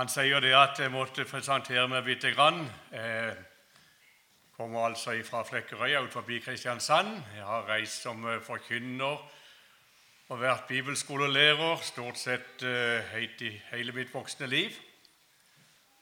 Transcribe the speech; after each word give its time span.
Han 0.00 0.08
sier 0.08 0.40
det 0.40 0.54
at 0.56 0.78
jeg 0.80 0.88
måtte 0.94 1.26
presentere 1.28 1.82
meg 1.92 2.06
lite 2.08 2.30
grann. 2.32 2.62
Jeg 2.88 3.34
kommer 4.56 4.86
altså 4.86 5.12
fra 5.28 5.42
Flekkerøya 5.44 6.00
ut 6.06 6.14
forbi 6.14 6.38
Kristiansand. 6.40 7.10
Jeg 7.36 7.44
har 7.44 7.66
reist 7.68 8.06
som 8.06 8.24
eh, 8.24 8.38
forkynner 8.40 9.18
og 10.30 10.40
vært 10.40 10.64
bibelskolelærer 10.70 11.84
stort 11.84 12.16
sett 12.16 12.64
i 12.64 13.50
hele 13.74 13.92
mitt 13.92 14.14
voksne 14.14 14.48
liv. 14.48 14.72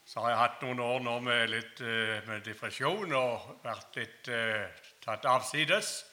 Så 0.07 0.23
har 0.23 0.31
jeg 0.31 0.43
hatt 0.45 0.63
noen 0.63 0.85
år 0.85 1.03
nå 1.03 1.19
med 1.27 1.51
litt 1.57 1.83
uh, 1.83 2.23
med 2.31 2.47
depresjon 2.47 3.19
og 3.19 3.51
vært 3.67 3.99
litt 3.99 4.31
tatt 5.03 5.27
avsides. 5.27 6.05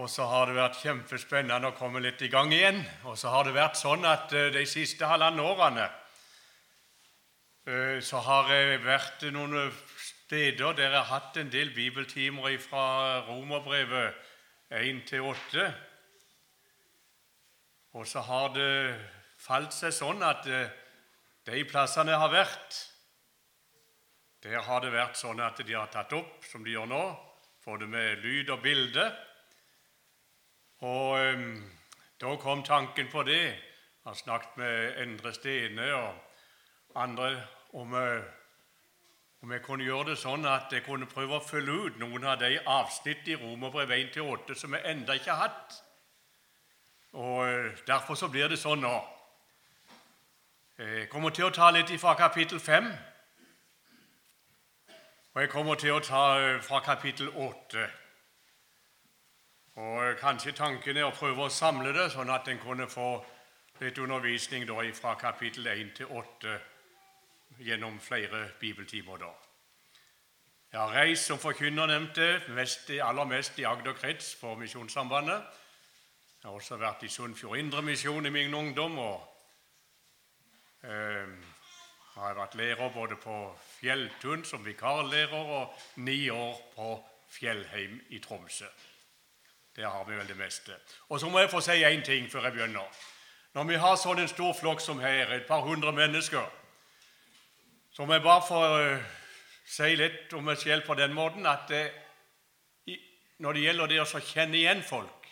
Og 0.00 0.08
så 0.08 0.24
har 0.24 0.46
det 0.48 0.56
vært 0.56 0.78
kjempespennende 0.80 1.68
å 1.68 1.76
komme 1.76 2.00
litt 2.00 2.22
i 2.24 2.30
gang 2.32 2.48
igjen. 2.54 2.78
Og 3.04 3.18
så 3.20 3.28
har 3.28 3.44
det 3.44 3.52
vært 3.52 3.76
sånn 3.76 4.06
at 4.08 4.32
uh, 4.32 4.48
de 4.54 4.64
siste 4.64 5.04
halvannet 5.04 5.44
årene 5.44 5.88
uh, 7.68 7.98
så 8.00 8.22
har 8.24 8.48
jeg 8.54 8.78
vært 8.86 9.26
noen 9.34 9.68
steder 10.00 10.78
der 10.78 10.86
jeg 10.86 10.96
har 10.96 11.10
hatt 11.10 11.36
en 11.36 11.50
del 11.52 11.74
bibeltimer 11.76 12.56
fra 12.62 12.84
Romerbrevet 13.26 14.16
1 14.72 15.02
til 15.10 15.26
8. 15.28 15.66
Og 18.00 18.08
så 18.08 18.22
har 18.24 18.54
det 18.56 18.96
falt 19.44 19.76
seg 19.76 19.92
sånn 19.92 20.24
at 20.24 20.48
uh, 20.48 20.70
de 21.50 21.66
plassene 21.68 22.14
jeg 22.14 22.22
har 22.22 22.32
vært, 22.32 22.78
der 24.40 24.64
har 24.64 24.80
det 24.80 24.94
vært 24.94 25.20
sånn 25.20 25.44
at 25.44 25.60
de 25.60 25.76
har 25.76 25.92
tatt 25.92 26.16
opp, 26.16 26.40
som 26.48 26.64
de 26.64 26.72
gjør 26.72 26.88
nå, 26.88 27.02
både 27.68 27.90
med 27.92 28.24
lyd 28.24 28.48
og 28.56 28.64
bilde. 28.64 29.04
Og 30.82 31.34
um, 31.34 31.70
da 32.20 32.36
kom 32.36 32.62
tanken 32.62 33.08
på 33.12 33.22
det. 33.22 33.54
Har 34.04 34.14
snakket 34.14 34.56
med 34.56 35.02
Endre 35.02 35.34
Stene 35.34 35.94
og 35.94 36.14
andre 36.94 37.42
om, 37.72 37.94
om 39.42 39.52
jeg 39.52 39.62
kunne 39.62 39.84
gjøre 39.84 40.08
det 40.10 40.16
sånn 40.18 40.42
at 40.46 40.74
jeg 40.74 40.82
kunne 40.82 41.06
prøve 41.06 41.38
å 41.38 41.44
følge 41.46 41.76
ut 41.86 42.00
noen 42.02 42.26
av 42.26 42.40
de 42.40 42.58
avsnitt 42.66 43.30
i 43.30 43.38
Romerbrev 43.38 43.94
1-8 43.94 44.58
som 44.58 44.74
jeg 44.74 44.82
enda 44.90 45.14
ikke 45.14 45.30
har 45.30 45.48
hatt. 45.48 45.78
Og 47.12 47.78
Derfor 47.86 48.18
så 48.18 48.28
blir 48.28 48.50
det 48.50 48.58
sånn 48.58 48.82
nå. 48.82 48.96
Jeg 50.82 51.08
kommer 51.14 51.30
til 51.30 51.46
å 51.46 51.54
ta 51.54 51.70
litt 51.70 51.94
fra 52.00 52.18
kapittel 52.18 52.58
5. 52.58 52.90
Og 55.34 55.42
jeg 55.44 55.50
kommer 55.54 55.78
til 55.78 55.94
å 55.94 56.02
ta 56.02 56.24
fra 56.58 56.82
kapittel 56.82 57.30
8. 57.30 58.01
Og 59.74 60.16
Kanskje 60.20 60.52
tanken 60.52 60.96
er 60.96 61.06
å 61.08 61.14
prøve 61.16 61.46
å 61.46 61.52
samle 61.52 61.94
det, 61.96 62.10
sånn 62.12 62.30
at 62.30 62.48
en 62.48 62.58
kunne 62.60 62.88
få 62.92 63.24
litt 63.80 63.98
undervisning 63.98 64.66
da 64.68 64.82
fra 64.92 65.14
kapittel 65.14 65.66
1 65.66 65.94
til 65.96 66.06
8 66.06 66.58
gjennom 67.58 68.00
flere 68.00 68.50
bibeltimer. 68.60 69.16
da. 69.16 69.32
Jeg 70.72 70.80
har 70.80 70.94
reist 70.94 71.26
som 71.26 71.38
forkynner, 71.38 71.86
nevnte, 71.86 72.42
mest, 72.48 72.90
aller 72.90 73.24
mest 73.24 73.58
i 73.58 73.64
Agder 73.64 73.92
krets 73.92 74.34
for 74.34 74.56
Misjonssambandet. 74.56 75.42
Jeg 76.42 76.48
har 76.48 76.54
også 76.54 76.76
vært 76.76 77.02
i 77.02 77.08
Sunnfjord 77.08 77.58
Indremisjon 77.58 78.26
i 78.26 78.30
min 78.30 78.54
ungdom. 78.54 78.98
og 78.98 79.20
eh, 80.82 81.28
har 82.14 82.34
vært 82.34 82.54
lærer 82.54 82.92
både 82.94 83.16
på 83.16 83.58
Fjelltun 83.80 84.44
som 84.44 84.64
vikarlærer 84.64 85.32
og 85.58 85.74
ni 85.96 86.30
år 86.30 86.56
på 86.74 87.04
Fjellheim 87.28 88.00
i 88.10 88.18
Tromsø. 88.18 88.66
Der 89.76 89.88
har 89.88 90.04
vi 90.04 90.16
vel 90.16 90.28
det 90.28 90.36
meste. 90.36 90.72
Og 91.08 91.20
så 91.20 91.28
må 91.28 91.38
jeg 91.38 91.50
få 91.50 91.60
si 91.60 91.84
én 91.84 92.04
ting 92.04 92.30
før 92.30 92.42
jeg 92.42 92.52
begynner. 92.52 92.88
Når 93.54 93.64
vi 93.64 93.74
har 93.80 93.96
sånn 93.96 94.20
en 94.20 94.28
stor 94.28 94.52
flokk 94.56 94.80
som 94.80 95.00
her, 95.00 95.32
et 95.32 95.46
par 95.48 95.60
hundre 95.60 95.92
mennesker, 95.92 96.44
så 97.92 98.04
må 98.04 98.16
jeg 98.16 98.22
bare 98.22 98.44
få 98.48 98.60
uh, 98.60 99.02
si 99.68 99.96
litt 99.96 100.32
om 100.32 100.44
meg 100.44 100.58
selv 100.60 100.86
på 100.86 100.94
den 100.94 101.12
måten 101.12 101.46
at 101.46 101.68
det, 101.68 101.82
i, 102.88 102.96
når 103.38 103.52
det 103.52 103.64
gjelder 103.66 103.92
det 103.92 104.00
å 104.00 104.20
kjenne 104.20 104.56
igjen 104.56 104.80
folk, 104.82 105.28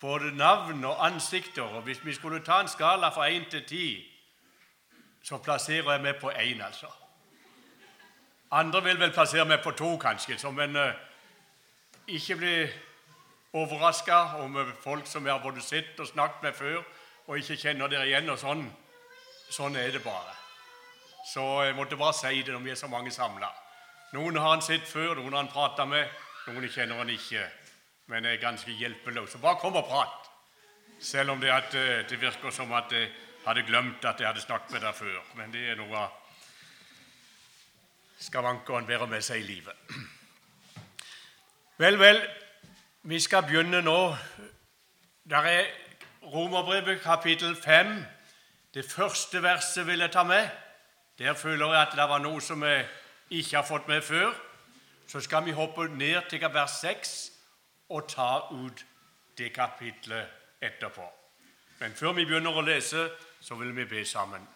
både 0.00 0.32
navn 0.36 0.84
og 0.84 1.04
ansikter 1.04 1.62
og 1.62 1.84
Hvis 1.86 2.04
vi 2.04 2.14
skulle 2.14 2.42
ta 2.42 2.60
en 2.60 2.68
skala 2.68 3.12
fra 3.14 3.28
én 3.28 3.44
til 3.50 3.64
ti, 3.64 3.86
så 5.22 5.38
plasserer 5.38 5.92
jeg 5.92 6.02
meg 6.02 6.16
på 6.20 6.30
én, 6.30 6.64
altså. 6.64 6.88
Andre 8.50 8.82
vil 8.84 8.98
vel 8.98 9.12
plassere 9.12 9.44
meg 9.44 9.62
på 9.62 9.70
to, 9.70 9.96
kanskje, 9.96 10.38
som 10.38 10.58
en 10.60 10.76
uh, 10.76 11.11
ikke 12.08 12.36
bli 12.36 12.56
overraska 13.52 14.20
om 14.42 14.56
folk 14.82 15.06
som 15.06 15.26
jeg 15.26 15.34
har 15.34 15.42
både 15.42 15.62
sett 15.62 15.98
og 16.00 16.08
snakket 16.08 16.42
med 16.42 16.54
før, 16.56 16.78
og 17.26 17.38
ikke 17.38 17.56
kjenner 17.56 17.90
dere 17.92 18.08
igjen. 18.08 18.30
og 18.30 18.38
Sånn 18.38 18.64
Sånn 19.52 19.76
er 19.76 19.90
det 19.92 20.00
bare. 20.00 20.32
Så 21.28 21.42
jeg 21.66 21.74
måtte 21.76 21.98
bare 22.00 22.16
si 22.16 22.38
det 22.40 22.54
når 22.54 22.62
vi 22.64 22.70
er 22.72 22.78
så 22.80 22.88
mange 22.88 23.10
samla. 23.12 23.50
Noen 24.16 24.38
har 24.40 24.54
han 24.54 24.64
sett 24.64 24.86
før, 24.88 25.18
noen 25.18 25.34
har 25.34 25.42
han 25.42 25.52
prata 25.52 25.84
med, 25.84 26.08
noen 26.48 26.68
kjenner 26.72 27.02
han 27.02 27.12
ikke. 27.12 27.44
Men 28.08 28.24
er 28.26 28.40
ganske 28.40 28.72
hjelpeløs. 28.72 29.34
Så 29.34 29.42
bare 29.42 29.60
kom 29.60 29.76
og 29.76 29.84
prat. 29.90 30.30
Selv 31.00 31.34
om 31.34 31.40
det, 31.40 31.50
at, 31.52 31.74
eh, 31.74 32.06
det 32.08 32.20
virker 32.20 32.50
som 32.50 32.72
at 32.72 32.92
jeg 32.92 33.10
hadde 33.44 33.66
glemt 33.68 34.04
at 34.04 34.20
jeg 34.20 34.26
hadde 34.26 34.40
snakket 34.40 34.72
med 34.72 34.80
deg 34.86 34.94
før. 34.94 35.20
Men 35.36 35.52
det 35.52 35.68
er 35.68 35.76
noe 35.76 35.96
av 35.96 36.18
skavankeren 38.22 38.86
bærer 38.86 39.06
med 39.10 39.24
seg 39.24 39.42
i 39.42 39.48
livet. 39.52 39.76
Vel, 41.82 41.98
vel, 41.98 42.28
vi 43.02 43.20
skal 43.20 43.42
begynne 43.42 43.80
nå. 43.82 44.14
Der 45.30 45.36
er 45.36 45.64
Romerbrevet 46.22 47.00
kapittel 47.00 47.56
5. 47.56 48.04
Det 48.74 48.84
første 48.90 49.42
verset 49.42 49.86
vil 49.86 49.98
jeg 49.98 50.12
ta 50.12 50.22
med. 50.22 50.48
Der 51.18 51.34
føler 51.34 51.72
jeg 51.72 51.82
at 51.82 51.96
det 51.96 52.06
var 52.08 52.22
noe 52.22 52.40
som 52.40 52.62
jeg 52.62 52.86
ikke 53.30 53.56
har 53.56 53.66
fått 53.66 53.88
med 53.88 54.02
før. 54.02 54.30
Så 55.08 55.20
skal 55.20 55.44
vi 55.44 55.50
hoppe 55.50 55.88
ned 55.88 56.30
til 56.30 56.40
vers 56.54 56.70
6 56.70 57.32
og 57.88 58.08
ta 58.08 58.38
ut 58.50 58.86
det 59.38 59.52
kapitlet 59.52 60.26
etterpå. 60.60 61.08
Men 61.80 61.98
før 61.98 62.12
vi 62.12 62.24
begynner 62.30 62.54
å 62.54 62.62
lese, 62.62 63.08
så 63.40 63.58
vil 63.58 63.76
vi 63.76 63.84
be 63.84 64.04
sammen. 64.04 64.46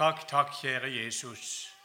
Takk, 0.00 0.28
takk, 0.28 0.52
kjære 0.62 0.88
Jesus, 0.88 1.76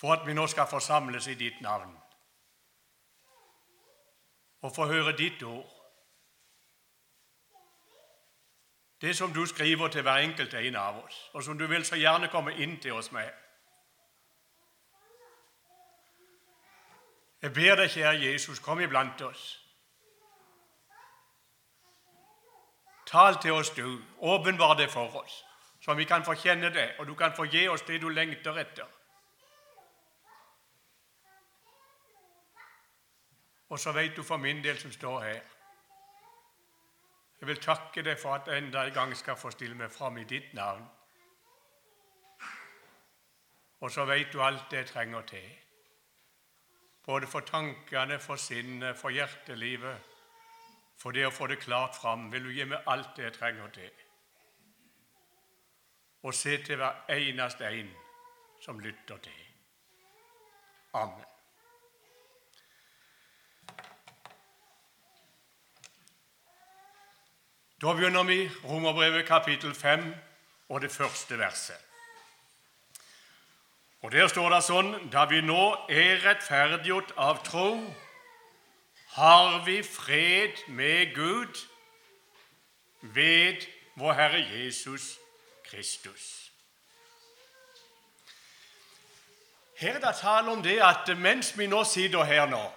for 0.00 0.12
at 0.12 0.26
vi 0.26 0.32
nå 0.32 0.46
skal 0.46 0.64
forsamles 0.70 1.26
i 1.26 1.34
ditt 1.34 1.60
navn 1.60 1.90
og 4.60 4.72
få 4.74 4.86
høre 4.86 5.12
ditt 5.16 5.42
ord. 5.42 5.68
Det 9.00 9.16
som 9.16 9.32
du 9.32 9.46
skriver 9.46 9.88
til 9.88 10.02
hver 10.02 10.24
enkelt 10.24 10.54
en 10.54 10.76
av 10.76 11.04
oss, 11.04 11.30
og 11.32 11.44
som 11.44 11.58
du 11.58 11.66
vil 11.66 11.84
så 11.84 12.00
gjerne 12.00 12.32
komme 12.32 12.56
inn 12.56 12.80
til 12.80 12.92
oss 12.92 13.12
med. 13.12 13.28
Jeg 17.42 17.52
ber 17.52 17.76
deg, 17.76 17.90
kjære 17.90 18.24
Jesus, 18.24 18.58
kom 18.58 18.80
iblant 18.80 19.20
oss. 19.20 19.63
Tal 23.14 23.36
til 23.42 23.52
oss, 23.52 23.70
du. 23.70 24.02
Åpenbar 24.18 24.74
det 24.74 24.90
for 24.90 25.16
oss, 25.22 25.44
så 25.80 25.94
vi 25.94 26.04
kan 26.04 26.24
få 26.24 26.34
kjenne 26.34 26.70
det, 26.74 26.88
og 26.98 27.06
du 27.06 27.14
kan 27.14 27.34
få 27.36 27.44
gi 27.46 27.68
oss 27.68 27.82
det 27.86 28.00
du 28.02 28.08
lengter 28.08 28.56
etter. 28.58 28.86
Og 33.68 33.78
så 33.78 33.92
vet 33.92 34.16
du 34.16 34.22
for 34.22 34.36
min 34.36 34.64
del 34.64 34.78
som 34.78 34.92
står 34.92 35.20
her 35.22 35.40
Jeg 37.40 37.48
vil 37.48 37.60
takke 37.60 38.02
deg 38.02 38.18
for 38.18 38.34
at 38.34 38.48
jeg 38.48 38.58
enda 38.58 38.82
en 38.86 38.94
gang 38.94 39.14
skal 39.16 39.36
få 39.36 39.50
stille 39.50 39.74
meg 39.74 39.92
fram 39.92 40.18
i 40.18 40.24
ditt 40.24 40.54
navn. 40.54 40.82
Og 43.80 43.90
så 43.90 44.04
vet 44.04 44.32
du 44.32 44.42
alt 44.42 44.70
det 44.70 44.76
jeg 44.76 44.86
trenger 44.86 45.22
til. 45.22 45.50
Både 47.06 47.26
for 47.26 47.40
tankene, 47.40 48.18
for 48.18 48.36
sinnet, 48.36 48.96
for 48.98 49.10
hjertelivet 49.10 50.13
for 51.00 51.12
det 51.12 51.26
å 51.26 51.34
få 51.34 51.46
det 51.50 51.60
klart 51.62 51.96
fram, 51.96 52.30
vil 52.32 52.46
du 52.46 52.52
gi 52.54 52.64
meg 52.68 52.88
alt 52.90 53.12
det 53.16 53.28
jeg 53.28 53.36
trenger 53.38 53.70
til. 53.74 53.92
Og 56.24 56.34
se 56.34 56.56
til 56.64 56.80
hver 56.80 57.04
eneste 57.12 57.68
en 57.68 57.90
som 58.64 58.80
lytter 58.80 59.20
til. 59.26 59.40
Amen. 60.94 61.24
Da 67.82 67.92
begynner 67.92 68.22
vi 68.24 68.50
Romerbrevet 68.64 69.26
kapittel 69.26 69.74
5 69.74 70.14
og 70.68 70.80
det 70.80 70.90
første 70.90 71.38
verset. 71.38 71.80
Og 74.00 74.12
Der 74.12 74.28
står 74.28 74.50
det 74.52 74.62
sånn 74.64 74.90
Da 75.12 75.24
vi 75.24 75.40
nå 75.40 75.74
er 75.88 76.20
rettferdiggjort 76.24 77.14
av 77.16 77.42
tro, 77.44 77.68
har 79.14 79.64
vi 79.64 79.82
fred 79.82 80.68
med 80.68 81.14
Gud 81.14 81.68
ved 83.00 83.56
vår 83.96 84.12
Herre 84.12 84.46
Jesus 84.50 85.18
Kristus. 85.64 86.50
Her 89.76 89.94
er 89.94 90.00
det 90.00 90.16
tale 90.16 90.50
om 90.50 90.62
det 90.62 90.80
at 90.82 91.18
mens 91.18 91.58
vi 91.58 91.66
nå 91.66 91.84
sitter 91.84 92.24
her 92.24 92.46
nå, 92.46 92.72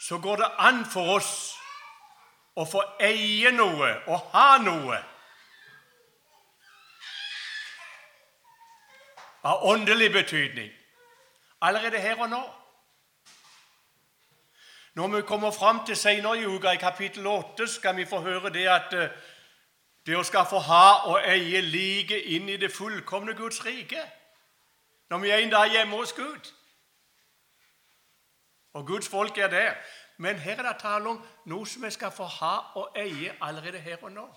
så 0.00 0.18
går 0.18 0.36
det 0.36 0.50
an 0.58 0.84
for 0.86 1.14
oss 1.14 1.32
å 2.58 2.66
få 2.66 2.82
eie 3.00 3.52
noe 3.54 3.94
og 4.10 4.30
ha 4.34 4.58
noe 4.58 4.98
av 9.42 9.66
åndelig 9.70 10.12
betydning 10.12 10.72
allerede 11.60 12.00
her 12.02 12.18
og 12.18 12.30
nå. 12.30 12.57
Når 14.98 15.08
vi 15.08 15.22
kommer 15.22 15.50
fram 15.50 15.86
til 15.86 15.96
senere 15.96 16.38
i 16.38 16.46
uka, 16.46 16.70
i 16.70 16.76
kapittel 16.76 17.26
8, 17.26 17.66
skal 17.66 17.96
vi 17.96 18.04
få 18.04 18.18
høre 18.20 18.50
det 18.50 18.64
at 18.66 18.92
eh, 18.92 19.12
det 20.06 20.16
å 20.18 20.24
skal 20.26 20.46
få 20.50 20.58
ha 20.58 20.86
og 21.12 21.20
eie 21.22 21.60
like 21.62 22.18
inn 22.34 22.48
i 22.50 22.56
det 22.58 22.72
fullkomne 22.74 23.36
Guds 23.38 23.60
rike. 23.66 24.02
Når 25.10 25.22
vi 25.22 25.30
er 25.30 25.44
en 25.44 25.54
dag 25.54 25.70
hjemme 25.70 26.00
hos 26.00 26.12
Gud. 26.12 26.50
Og 28.72 28.86
Guds 28.90 29.08
folk 29.08 29.38
er 29.38 29.54
der. 29.54 29.78
Men 30.18 30.42
her 30.42 30.58
er 30.58 30.66
det 30.72 30.74
tale 30.82 31.14
om 31.14 31.22
noe 31.46 31.66
som 31.66 31.86
vi 31.86 31.94
skal 31.94 32.10
få 32.10 32.26
ha 32.40 32.52
og 32.74 32.98
eie 32.98 33.38
allerede 33.40 33.78
her 33.78 34.02
og 34.02 34.12
nå. 34.18 34.28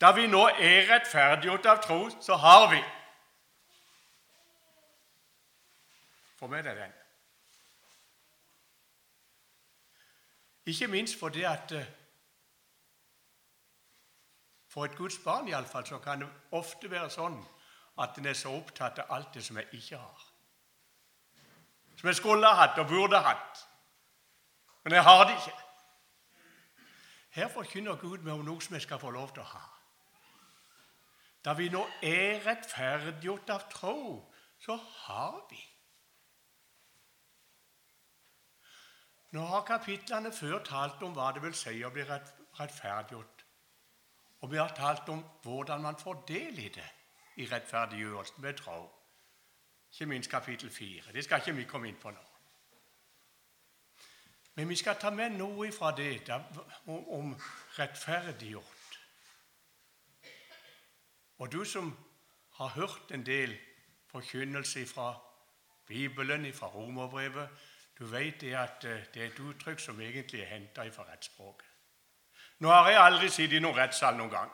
Da 0.00 0.16
vi 0.16 0.30
nå 0.32 0.48
er 0.48 0.88
rettferdiggjort 0.94 1.72
av 1.76 1.84
tro, 1.84 2.02
så 2.20 2.40
har 2.40 2.70
vi 2.72 2.84
Få 6.40 6.46
med 6.46 6.64
deg 6.64 6.76
den. 6.86 7.03
Ikke 10.66 10.88
minst 10.88 11.18
fordi 11.18 11.42
at 11.42 11.72
eh, 11.72 11.86
For 14.68 14.84
et 14.84 14.96
Guds 14.96 15.18
barn 15.24 15.48
iallfall, 15.48 15.86
så 15.86 15.98
kan 15.98 16.20
det 16.20 16.28
ofte 16.50 16.90
være 16.90 17.10
sånn 17.10 17.36
at 18.02 18.16
en 18.18 18.26
er 18.26 18.34
så 18.34 18.50
opptatt 18.50 18.98
av 18.98 19.12
alt 19.14 19.36
det 19.36 19.44
som 19.46 19.60
jeg 19.60 19.68
ikke 19.72 19.98
har. 19.98 20.24
Som 22.00 22.08
jeg 22.10 22.16
skulle 22.18 22.48
ha 22.50 22.58
hatt 22.58 22.80
og 22.82 22.88
burde 22.90 23.20
hatt. 23.22 23.60
Men 24.84 24.96
jeg 24.98 25.04
har 25.06 25.22
det 25.28 25.36
ikke. 25.36 25.54
Her 27.38 27.48
forkynner 27.54 27.96
Gud 28.02 28.18
meg 28.26 28.34
om 28.34 28.42
noe 28.46 28.62
som 28.62 28.74
jeg 28.74 28.82
skal 28.82 28.98
få 28.98 29.10
lov 29.14 29.30
til 29.34 29.44
å 29.44 29.52
ha. 29.52 29.62
Da 31.44 31.54
vi 31.54 31.68
nå 31.68 31.84
er 32.02 32.42
rettferdiggjort 32.46 33.50
av 33.54 33.64
tro, 33.70 33.96
så 34.58 34.76
har 34.76 35.38
vi. 35.50 35.60
Nå 39.34 39.44
har 39.50 39.64
kapitlene 39.66 40.30
før 40.32 40.60
talt 40.66 41.02
om 41.02 41.14
hva 41.16 41.32
det 41.34 41.42
vil 41.42 41.56
si 41.58 41.80
å 41.82 41.90
bli 41.94 42.04
rettferdiggjort 42.06 43.44
og 44.44 44.50
vi 44.50 44.56
har 44.56 44.74
talt 44.76 45.08
om 45.08 45.24
hvordan 45.42 45.82
man 45.82 45.96
får 45.96 46.24
del 46.28 46.58
i 46.58 46.68
det 46.68 46.90
i 47.36 47.46
rettferdiggjørelsen 47.48 48.42
ved 48.42 48.54
tro. 48.54 48.90
Ikke 49.92 50.06
minst 50.06 50.30
kapittel 50.30 50.70
4. 50.70 51.12
Det 51.12 51.24
skal 51.24 51.40
ikke 51.40 51.54
vi 51.56 51.64
komme 51.64 51.88
inn 51.88 51.96
på 52.02 52.10
nå. 52.12 52.24
Men 54.54 54.68
vi 54.68 54.76
skal 54.76 54.98
ta 55.00 55.10
med 55.10 55.38
noe 55.38 55.70
fra 55.72 55.94
det 55.96 56.28
om, 56.86 57.32
rettferdiggjort. 57.78 58.98
Og 61.38 61.52
du 61.52 61.64
som 61.64 61.88
har 62.58 62.68
hørt 62.76 63.16
en 63.16 63.24
del 63.26 63.56
forkynnelse 64.12 64.86
fra 64.86 65.14
Bibelen, 65.86 66.52
fra 66.52 66.66
Romerbrevet, 66.66 67.48
du 67.98 68.06
vet 68.06 68.40
det 68.40 68.54
at 68.58 68.84
eh, 68.84 69.06
det 69.14 69.22
er 69.22 69.26
et 69.26 69.40
uttrykk 69.40 69.80
som 69.80 70.00
egentlig 70.00 70.42
er 70.42 70.50
henta 70.50 70.88
fra 70.90 71.06
rettsspråket. 71.12 71.68
Nå 72.58 72.70
har 72.70 72.90
jeg 72.90 73.02
aldri 73.02 73.28
sittet 73.28 73.58
i 73.58 73.62
noen 73.62 73.76
rettssal 73.76 74.16
noen 74.18 74.30
gang. 74.30 74.50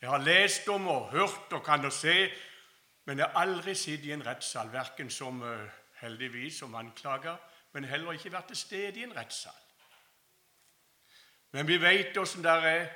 Jeg 0.00 0.10
har 0.10 0.22
lest 0.22 0.68
om 0.68 0.86
og 0.88 1.10
hørt 1.10 1.52
og 1.52 1.64
kan 1.64 1.84
og 1.84 1.92
se, 1.92 2.30
men 3.06 3.18
jeg 3.18 3.26
har 3.26 3.42
aldri 3.42 3.74
sittet 3.74 4.06
i 4.06 4.12
en 4.14 4.26
rettssal, 4.26 4.72
verken 4.72 5.10
som 5.10 5.42
eh, 5.42 5.70
heldigvis 6.02 6.58
som 6.58 6.74
anklager, 6.74 7.36
men 7.72 7.84
heller 7.84 8.12
ikke 8.12 8.32
vært 8.32 8.50
til 8.52 8.56
stede 8.56 9.00
i 9.00 9.06
en 9.06 9.16
rettssal. 9.16 9.64
Men 11.52 11.68
vi 11.68 11.78
vet 11.80 12.16
åssen 12.16 12.44
det 12.44 12.56
er. 12.70 12.88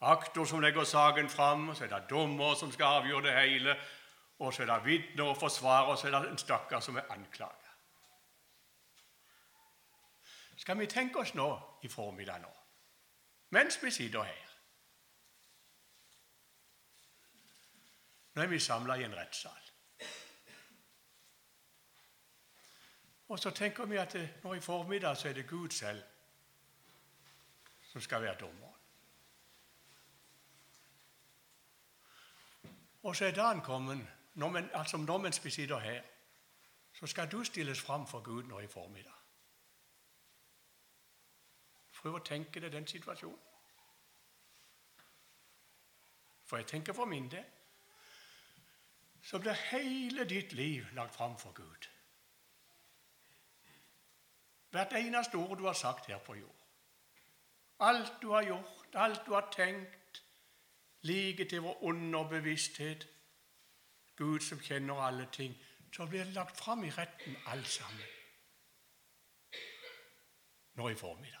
Aktor 0.00 0.46
som 0.48 0.62
legger 0.64 0.84
saken 0.84 1.28
fram, 1.28 1.68
og 1.68 1.76
så 1.76 1.84
er 1.84 1.90
det 1.92 2.06
dommer 2.10 2.54
som 2.56 2.70
skal 2.72 3.00
avgjøre 3.00 3.26
det 3.26 3.34
hele, 3.36 3.74
og 4.38 4.54
så 4.54 4.62
er 4.62 4.70
det 4.70 4.84
vitner 4.84 5.24
og 5.24 5.36
forsvarer, 5.36 5.90
og 5.92 5.98
så 5.98 6.08
er 6.08 6.14
det 6.14 6.30
en 6.30 6.38
stakkar 6.38 6.80
som 6.80 6.96
er 6.96 7.10
anklager. 7.12 7.59
Skal 10.60 10.78
vi 10.78 10.86
tenke 10.86 11.22
oss 11.22 11.32
nå 11.34 11.48
i 11.82 11.88
formiddag 11.88 12.42
nå 12.44 12.56
mens 13.50 13.82
vi 13.82 13.90
sitter 13.90 14.22
her. 14.22 14.50
Nå 18.34 18.42
er 18.42 18.46
vi 18.46 18.58
samla 18.62 18.94
i 18.94 19.04
en 19.04 19.16
rettssal. 19.16 19.66
Og 23.28 23.38
så 23.38 23.50
tenker 23.50 23.86
vi 23.90 23.98
at 23.98 24.14
nå 24.44 24.54
i 24.54 24.60
formiddag 24.60 25.16
så 25.16 25.28
er 25.28 25.32
det 25.32 25.48
Gud 25.48 25.70
selv 25.70 26.02
som 27.90 28.00
skal 28.00 28.22
være 28.22 28.38
dommer. 28.38 28.74
Og 33.02 33.16
så 33.16 33.24
er 33.24 33.34
dagen 33.34 33.60
kommet, 33.60 34.06
når, 34.34 34.62
altså 34.74 34.96
når 34.96 35.18
man 35.18 35.32
sitter 35.32 35.78
her, 35.78 36.02
så 36.92 37.06
skal 37.06 37.30
du 37.30 37.44
stilles 37.44 37.80
fram 37.80 38.06
for 38.06 38.20
Gud 38.20 38.42
nå 38.42 38.58
i 38.58 38.66
formiddag. 38.66 39.19
Prøv 42.00 42.16
å 42.16 42.24
tenke 42.24 42.60
deg 42.60 42.72
den 42.72 42.86
situasjonen. 42.88 43.46
For 46.48 46.58
jeg 46.58 46.66
tenker 46.66 46.96
for 46.96 47.06
min 47.06 47.28
del 47.30 47.46
så 49.22 49.38
blir 49.38 49.52
hele 49.68 50.24
ditt 50.24 50.52
liv 50.56 50.86
lagt 50.96 51.14
fram 51.14 51.36
for 51.38 51.52
Gud. 51.52 51.88
Hvert 54.70 54.92
eneste 54.96 55.36
ord 55.36 55.58
du 55.58 55.66
har 55.66 55.76
sagt 55.76 56.06
her 56.06 56.18
på 56.18 56.34
jord. 56.34 56.64
Alt 57.80 58.12
du 58.22 58.30
har 58.30 58.42
gjort, 58.42 58.94
alt 58.94 59.26
du 59.26 59.34
har 59.34 59.50
tenkt, 59.52 60.22
like 61.02 61.44
til 61.48 61.62
vår 61.62 61.82
underbevissthet, 61.82 63.06
Gud 64.16 64.40
som 64.40 64.60
kjenner 64.60 65.00
alle 65.00 65.28
ting, 65.32 65.54
så 65.92 66.06
blir 66.06 66.24
det 66.24 66.34
lagt 66.34 66.56
fram 66.56 66.84
i 66.84 66.90
retten 66.90 67.36
alt 67.46 67.68
sammen 67.68 68.08
nå 70.74 70.88
i 70.88 70.94
formiddag. 70.94 71.39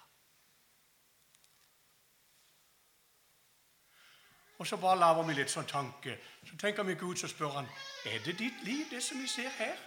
Og 4.60 4.66
så 4.66 4.76
bare 4.76 4.98
lager 4.98 5.22
vi 5.24 5.34
litt 5.38 5.48
sånn 5.48 5.64
tanke. 5.64 6.18
Så 6.44 6.56
tenker 6.60 6.84
vi 6.84 6.94
Gud, 7.00 7.16
så 7.16 7.28
spør 7.32 7.54
han 7.54 7.68
er 8.04 8.18
det 8.26 8.34
ditt 8.38 8.58
liv, 8.66 8.82
det 8.90 9.00
som 9.00 9.16
vi 9.16 9.26
ser 9.26 9.48
her. 9.56 9.78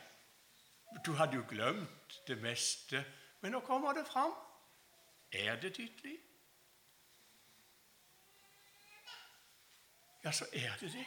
Du 1.06 1.12
hadde 1.14 1.38
jo 1.38 1.44
glemt 1.50 2.16
det 2.28 2.40
meste, 2.42 3.04
men 3.42 3.54
nå 3.54 3.60
kommer 3.68 3.94
det 3.94 4.08
fram. 4.08 4.34
Er 5.30 5.62
det 5.62 5.76
ditt 5.78 6.02
liv? 6.02 6.18
Ja, 10.24 10.32
så 10.32 10.50
er 10.54 10.74
det 10.82 10.92
det. 10.98 11.06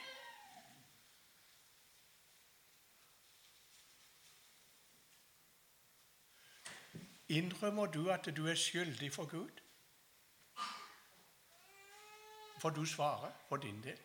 Innrømmer 7.27 7.85
du 7.85 8.09
at 8.15 8.31
du 8.37 8.45
er 8.47 8.55
skyldig 8.55 9.11
for 9.13 9.25
Gud? 9.25 9.66
Får 12.59 12.69
du 12.69 12.85
svare 12.85 13.31
for 13.49 13.57
din 13.57 13.83
del. 13.83 13.97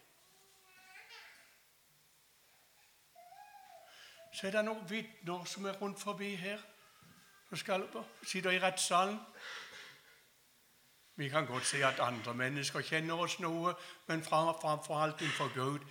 Så 4.32 4.46
er 4.46 4.50
det 4.50 4.64
noen 4.64 4.90
vitner 4.90 5.44
som 5.44 5.66
er 5.66 5.76
rundt 5.80 6.00
forbi 6.00 6.34
her, 6.40 6.60
som 7.48 7.58
skal 7.60 7.88
sitte 8.22 8.54
i 8.54 8.60
rettssalen. 8.60 9.18
Vi 11.16 11.28
kan 11.28 11.46
godt 11.46 11.66
si 11.68 11.82
at 11.84 12.00
andre 12.00 12.34
mennesker 12.34 12.80
kjenner 12.80 13.20
oss 13.20 13.38
noe, 13.40 13.74
men 14.08 14.22
framfor 14.24 14.96
alt 14.96 15.20
innenfor 15.20 15.52
Gud 15.54 15.84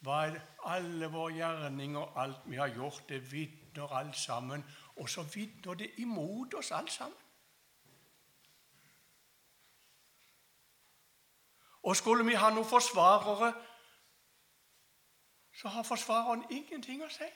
hva 0.00 0.20
er 0.26 0.36
alle 0.64 1.08
våre 1.12 1.34
gjerninger, 1.36 2.12
alt 2.16 2.46
vi 2.48 2.56
har 2.56 2.70
gjort, 2.72 3.02
det 3.08 3.20
vitner 3.32 3.92
alt 3.96 4.16
sammen. 4.16 4.64
Og 4.96 5.08
så 5.08 5.22
vitner 5.34 5.74
det 5.74 5.90
imot 6.00 6.54
oss 6.56 6.70
alt 6.72 6.92
sammen. 6.92 7.16
Og 11.82 11.96
skulle 11.96 12.24
vi 12.24 12.34
ha 12.34 12.50
noen 12.50 12.68
forsvarere, 12.68 13.52
så 15.54 15.68
har 15.68 15.82
forsvareren 15.82 16.44
ingenting 16.50 17.02
å 17.04 17.08
si. 17.12 17.28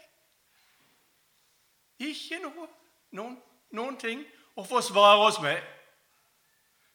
Ikke 1.98 2.40
noe, 2.42 2.68
noen, 3.16 3.36
noen 3.70 3.96
ting 4.00 4.24
å 4.56 4.64
forsvare 4.64 5.28
oss 5.28 5.40
med. 5.42 5.60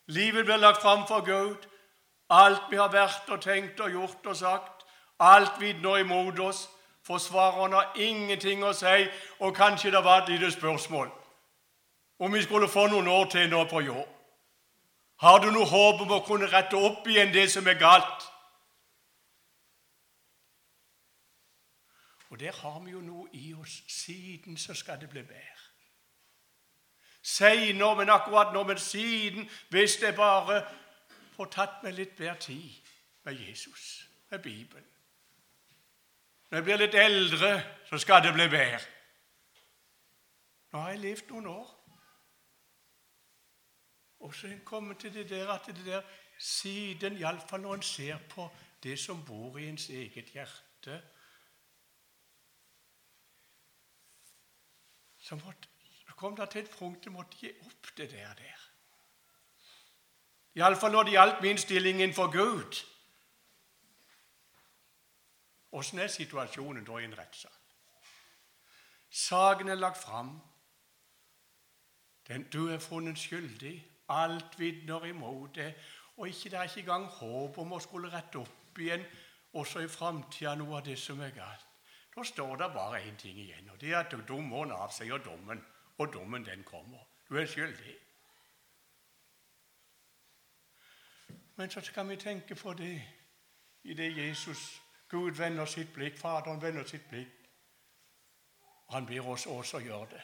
Livet 0.09 0.45
blir 0.45 0.57
lagt 0.57 0.81
fram 0.81 1.05
for 1.07 1.25
Gud. 1.25 1.67
Alt 2.29 2.69
vi 2.69 2.77
har 2.77 2.91
vært 2.93 3.29
og 3.29 3.41
tenkt 3.41 3.79
og 3.81 3.91
gjort 3.91 4.27
og 4.29 4.37
sagt, 4.37 4.85
alt 5.19 5.57
vitner 5.61 6.03
imot 6.03 6.39
oss. 6.39 6.67
Forsvareren 7.05 7.73
har 7.73 7.95
ingenting 7.97 8.63
å 8.63 8.73
si, 8.73 9.07
og 9.39 9.55
kanskje 9.57 9.91
det 9.95 10.03
var 10.05 10.21
et 10.21 10.35
lite 10.35 10.51
spørsmål 10.53 11.09
om 12.19 12.33
vi 12.33 12.41
skulle 12.43 12.67
få 12.67 12.87
noen 12.91 13.07
år 13.07 13.29
til 13.31 13.47
nå 13.49 13.63
på 13.71 13.79
jord. 13.81 14.18
Har 15.19 15.39
du 15.43 15.49
noe 15.51 15.67
håp 15.67 16.01
om 16.05 16.11
å 16.15 16.23
kunne 16.23 16.47
rette 16.47 16.79
opp 16.79 17.07
igjen 17.07 17.33
det 17.33 17.49
som 17.51 17.67
er 17.67 17.75
galt? 17.79 18.27
Og 22.29 22.39
der 22.39 22.55
har 22.55 22.79
vi 22.79 22.91
jo 22.91 23.01
noe 23.01 23.27
i 23.33 23.53
oss. 23.53 23.81
Siden 23.87 24.57
så 24.57 24.73
skal 24.73 25.01
det 25.01 25.09
bli 25.09 25.23
bedre. 25.23 25.55
seinere, 27.21 27.95
men 27.95 28.09
akkurat 28.09 28.53
nå, 28.53 28.63
men 28.63 28.77
siden, 28.77 29.49
hvis 29.69 30.01
jeg 30.01 30.15
bare 30.15 30.63
får 31.35 31.49
tatt 31.51 31.83
meg 31.83 31.93
litt 31.93 32.15
bedre 32.17 32.35
tid 32.39 32.71
med 33.23 33.33
Jesus, 33.33 34.07
med 34.29 34.39
Bibelen. 34.39 34.87
Når 36.49 36.57
jeg 36.57 36.63
blir 36.63 36.77
litt 36.77 36.95
eldre, 36.95 37.51
så 37.89 37.97
skal 37.97 38.23
det 38.23 38.33
bli 38.33 38.47
bedre. 38.47 38.79
Nå 40.71 40.79
har 40.79 40.89
jeg 40.89 40.99
levd 40.99 41.29
noen 41.29 41.47
år. 41.47 41.78
Og 44.29 44.35
så 44.35 44.47
er 44.47 44.51
en 44.51 44.95
til 44.95 45.13
det 45.13 45.29
der 45.29 45.51
at 45.51 45.65
det 45.65 45.85
der 45.85 46.01
siden, 46.37 47.17
iallfall 47.17 47.61
når 47.61 47.73
en 47.73 47.81
ser 47.81 48.17
på 48.29 48.49
det 48.83 48.99
som 48.99 49.25
bor 49.25 49.57
i 49.57 49.67
ens 49.67 49.89
eget 49.89 50.25
hjerte 50.25 51.01
Så, 55.17 55.35
måtte, 55.35 55.67
så 56.07 56.13
kom 56.15 56.35
det 56.35 56.49
til 56.49 56.61
et 56.61 56.69
punkt 56.69 57.05
jeg 57.05 57.13
måtte 57.13 57.37
gi 57.37 57.51
opp 57.61 57.97
det 57.97 58.11
der. 58.11 58.33
der. 58.33 58.69
Iallfall 60.55 60.91
når 60.91 61.03
det 61.03 61.11
gjaldt 61.11 61.41
min 61.41 61.57
stilling 61.57 62.01
innenfor 62.01 62.31
Gud. 62.31 62.85
Åssen 65.71 65.99
er 65.99 66.07
situasjonen 66.07 66.85
da 66.85 66.97
i 66.97 67.03
en 67.03 67.17
rettssal? 67.17 67.51
Saken 69.09 69.67
er 69.67 69.75
lagt 69.75 69.97
fram. 69.97 70.41
Den, 72.27 72.49
du 72.49 72.67
er 72.67 72.79
funnet 72.79 73.17
skyldig. 73.17 73.88
Alt 74.09 74.59
vitner 74.59 75.05
imot 75.05 75.55
det. 75.55 75.73
Og 76.17 76.27
ikke, 76.27 76.49
det 76.49 76.59
er 76.59 76.63
ikke 76.63 76.79
engang 76.79 77.05
håp 77.05 77.57
om 77.57 77.73
å 77.73 77.79
skulle 77.79 78.11
rette 78.11 78.41
opp 78.41 78.79
igjen 78.79 79.05
også 79.53 79.83
i 79.83 79.87
framtida 79.87 80.55
noe 80.55 80.77
av 80.77 80.85
det 80.85 80.97
som 80.99 81.21
er 81.21 81.31
galt. 81.35 81.65
Da 82.15 82.23
står 82.23 82.55
det 82.57 82.73
bare 82.73 83.01
én 83.05 83.15
ting 83.17 83.37
igjen, 83.39 83.69
og 83.69 83.79
det 83.81 83.93
er 83.93 84.01
at 84.03 84.15
dommeren 84.27 84.71
avsier 84.71 85.17
dommen. 85.23 85.61
Og 85.99 86.13
dommen, 86.13 86.45
den 86.45 86.63
kommer. 86.63 86.99
Du 87.29 87.35
er 87.37 87.45
skyldig. 87.45 87.95
Men 91.55 91.69
så 91.69 91.81
skal 91.81 92.09
vi 92.09 92.15
tenke 92.15 92.55
på 92.55 92.73
det 92.73 93.01
i 93.83 93.93
det 93.93 94.17
Jesus 94.17 94.81
Gud 95.09 95.31
vender 95.31 95.65
sitt 95.65 95.93
blikk, 95.93 96.17
Faderen 96.17 96.61
vender 96.61 96.83
sitt 96.83 97.09
blikk. 97.09 97.31
Han 98.89 99.05
ber 99.05 99.27
oss 99.27 99.45
også 99.45 99.79
gjøre 99.79 100.05
det 100.11 100.21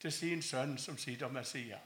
til 0.00 0.12
sin 0.12 0.42
sønn 0.42 0.78
som 0.78 0.98
sitter 0.98 1.28
med 1.28 1.44
sida. 1.44 1.78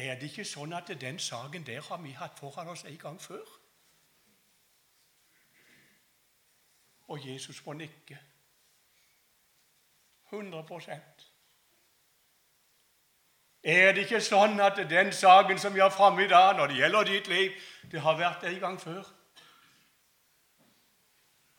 Er 0.00 0.16
det 0.16 0.30
ikke 0.30 0.46
sånn 0.48 0.72
at 0.72 0.88
den 1.00 1.18
saken 1.20 1.66
der 1.66 1.82
har 1.84 2.00
vi 2.00 2.14
hatt 2.16 2.38
foran 2.40 2.70
oss 2.72 2.86
en 2.88 2.98
gang 2.98 3.18
før? 3.20 3.44
Og 7.10 7.26
Jesus 7.26 7.58
må 7.66 7.74
nikke. 7.76 8.18
100% 10.30 11.30
er 13.62 13.92
det 13.92 14.06
ikke 14.06 14.22
sånn 14.24 14.56
at 14.64 14.78
den 14.88 15.10
saken 15.12 15.58
som 15.60 15.74
vi 15.74 15.82
har 15.84 15.92
framme 15.92 16.24
i 16.24 16.28
dag, 16.28 16.54
når 16.56 16.70
det 16.70 16.76
gjelder 16.78 17.04
ditt 17.04 17.26
liv, 17.28 17.56
det 17.92 18.00
har 18.00 18.16
vært 18.16 18.44
en 18.48 18.60
gang 18.60 18.78
før? 18.80 19.02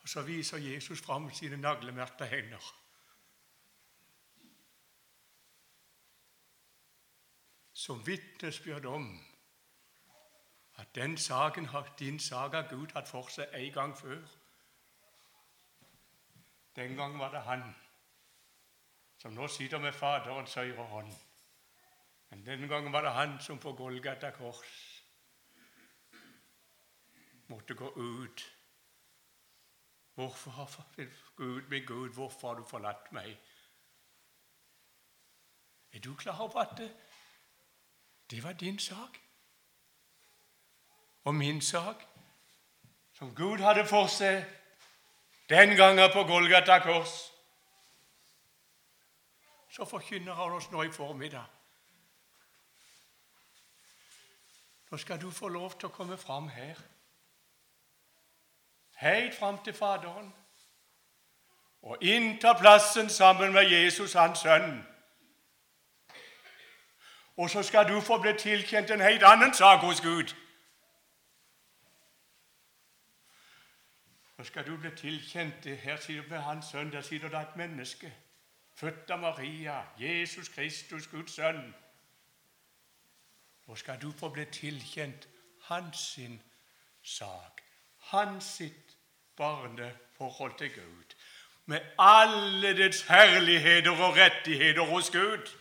Og 0.02 0.10
så 0.10 0.24
viser 0.26 0.58
Jesus 0.58 1.02
fram 1.02 1.30
sine 1.34 1.60
naglemerkte 1.62 2.26
hender. 2.26 2.81
Som 7.82 8.08
vitnesbyrd 8.08 8.86
om 8.86 9.06
at 10.76 10.96
den 10.96 11.18
saken 11.18 11.66
har 11.66 11.96
din 12.00 12.20
sak 12.20 12.54
har 12.54 12.68
Gud 12.70 12.92
hatt 12.94 13.08
for 13.10 13.30
seg 13.34 13.50
en 13.58 13.74
gang 13.74 13.94
før. 13.98 14.22
Den 16.76 16.94
gang 16.96 17.18
var 17.20 17.34
det 17.34 17.42
han 17.42 17.64
som 19.22 19.34
nå 19.34 19.48
sitter 19.48 19.82
med 19.82 19.98
Faderens 19.98 20.54
høyre 20.54 20.86
hånd. 20.94 21.12
Men 22.30 22.46
den 22.46 22.68
gangen 22.70 22.94
var 22.94 23.02
det 23.02 23.18
han 23.18 23.40
som 23.42 23.60
på 23.60 23.74
Golgata 23.74 24.30
kors 24.32 24.78
måtte 27.50 27.74
gå 27.76 27.90
ut. 27.98 28.46
Hvorfor 30.14 30.52
har 30.52 30.70
Gud, 31.36 31.70
min 31.70 31.86
Gud, 31.86 32.14
hvorfor 32.14 32.48
har 32.48 32.62
du 32.62 32.64
forlatt 32.64 33.12
meg? 33.12 33.38
Er 35.92 36.00
du 36.00 36.16
klar 36.16 36.42
over 36.42 36.62
at 36.62 36.82
det, 38.32 38.44
var 38.44 38.54
din 38.54 38.80
sak? 38.80 39.20
Og 41.24 41.36
min 41.36 41.62
sak, 41.62 42.06
som 43.14 43.36
Gud 43.36 43.58
hadde 43.58 43.86
for 43.88 44.08
seg 44.08 44.46
den 45.50 45.76
gangen 45.78 46.10
på 46.14 46.24
Golgata 46.24 46.80
kors. 46.80 47.32
Så 49.72 49.86
forkynner 49.86 50.34
han 50.34 50.52
oss 50.52 50.72
nå 50.72 50.84
i 50.84 50.92
formiddag 50.92 51.46
Nå 54.92 54.98
skal 54.98 55.22
du 55.22 55.30
få 55.32 55.48
lov 55.48 55.78
til 55.80 55.88
å 55.88 55.96
komme 55.96 56.18
fram 56.20 56.50
her. 56.52 56.76
Helt 59.00 59.38
fram 59.38 59.62
til 59.64 59.74
Faderen. 59.74 60.34
Og 61.82 62.04
innta 62.04 62.52
plassen 62.60 63.10
sammen 63.10 63.54
med 63.54 63.72
Jesus, 63.72 64.14
hans 64.14 64.44
sønn. 64.44 64.82
Og 67.38 67.50
så 67.50 67.64
skal 67.64 67.88
du 67.88 68.02
få 68.02 68.18
bli 68.22 68.34
tilkjent 68.38 68.92
en 68.92 69.02
helt 69.02 69.24
annen 69.24 69.54
sak 69.54 69.80
hos 69.80 70.02
Gud. 70.02 70.36
Så 74.38 74.44
skal 74.44 74.66
du 74.66 74.78
bli 74.78 74.90
tilkjent 74.98 75.66
Her 75.66 75.98
sitter 75.98 76.24
med 76.30 76.40
hans 76.40 76.66
sønn, 76.66 76.92
der 76.92 77.02
sitter 77.02 77.30
det 77.30 77.42
et 77.42 77.56
menneske. 77.56 78.14
Født 78.76 79.12
av 79.12 79.20
Maria, 79.20 79.84
Jesus 80.00 80.50
Kristus, 80.50 81.08
Guds 81.08 81.36
sønn. 81.36 81.76
Nå 83.68 83.76
skal 83.76 84.02
du 84.02 84.12
få 84.12 84.30
bli 84.30 84.46
tilkjent 84.46 85.28
hans 85.62 85.98
sin 85.98 86.42
sak, 87.04 87.62
hans 87.98 88.44
sitt 88.44 88.98
barneforhold 89.38 90.58
til 90.58 90.74
Gud, 90.74 91.16
med 91.66 91.82
alle 92.00 92.78
dets 92.78 93.02
herligheter 93.02 93.92
og 93.92 94.18
rettigheter 94.18 94.86
hos 94.86 95.12
Gud. 95.12 95.61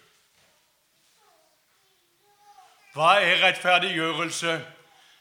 Hva 2.92 3.20
er 3.20 3.42
rettferdiggjørelse? 3.46 4.66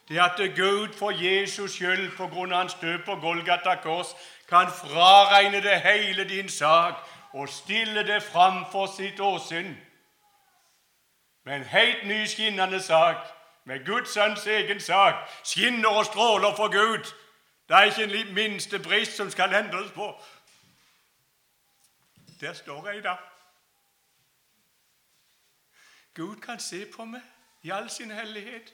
Det 0.09 0.19
at 0.19 0.55
Gud 0.55 0.93
for 0.97 1.11
Jesus 1.11 1.71
skyld, 1.71 2.11
på 2.17 2.27
grunn 2.27 2.51
av 2.51 2.57
hans 2.57 2.73
død 2.81 2.99
på 3.05 3.15
Golgata 3.15 3.75
kors, 3.75 4.15
kan 4.49 4.67
fraregne 4.67 5.61
det 5.61 5.81
hele 5.81 6.29
din 6.29 6.49
sak 6.49 6.93
og 7.33 7.49
stille 7.49 8.07
det 8.07 8.23
fram 8.23 8.65
for 8.71 8.89
sitt 8.97 9.19
åsyn 9.19 9.75
med 11.43 11.55
en 11.55 11.63
helt 11.63 12.07
ny 12.07 12.25
skinnende 12.25 12.81
sak, 12.81 13.15
med 13.65 13.85
Guds 13.85 14.13
sønns 14.13 14.47
egen 14.47 14.79
sak, 14.79 15.13
skinner 15.43 15.89
og 15.89 16.05
stråler 16.05 16.55
for 16.55 16.67
Gud. 16.67 17.03
Det 17.69 17.75
er 17.75 17.81
ikke 17.81 18.03
en 18.03 18.33
minste 18.33 18.79
brist 18.79 19.15
som 19.15 19.29
skal 19.29 19.53
endres 19.53 19.91
på. 19.91 20.21
Der 22.41 22.53
står 22.53 22.89
jeg 22.89 23.03
da. 23.03 23.15
Gud 26.15 26.35
kan 26.35 26.59
se 26.59 26.85
på 26.95 27.05
meg 27.05 27.21
i 27.61 27.69
all 27.69 27.89
sin 27.89 28.11
hellighet. 28.11 28.73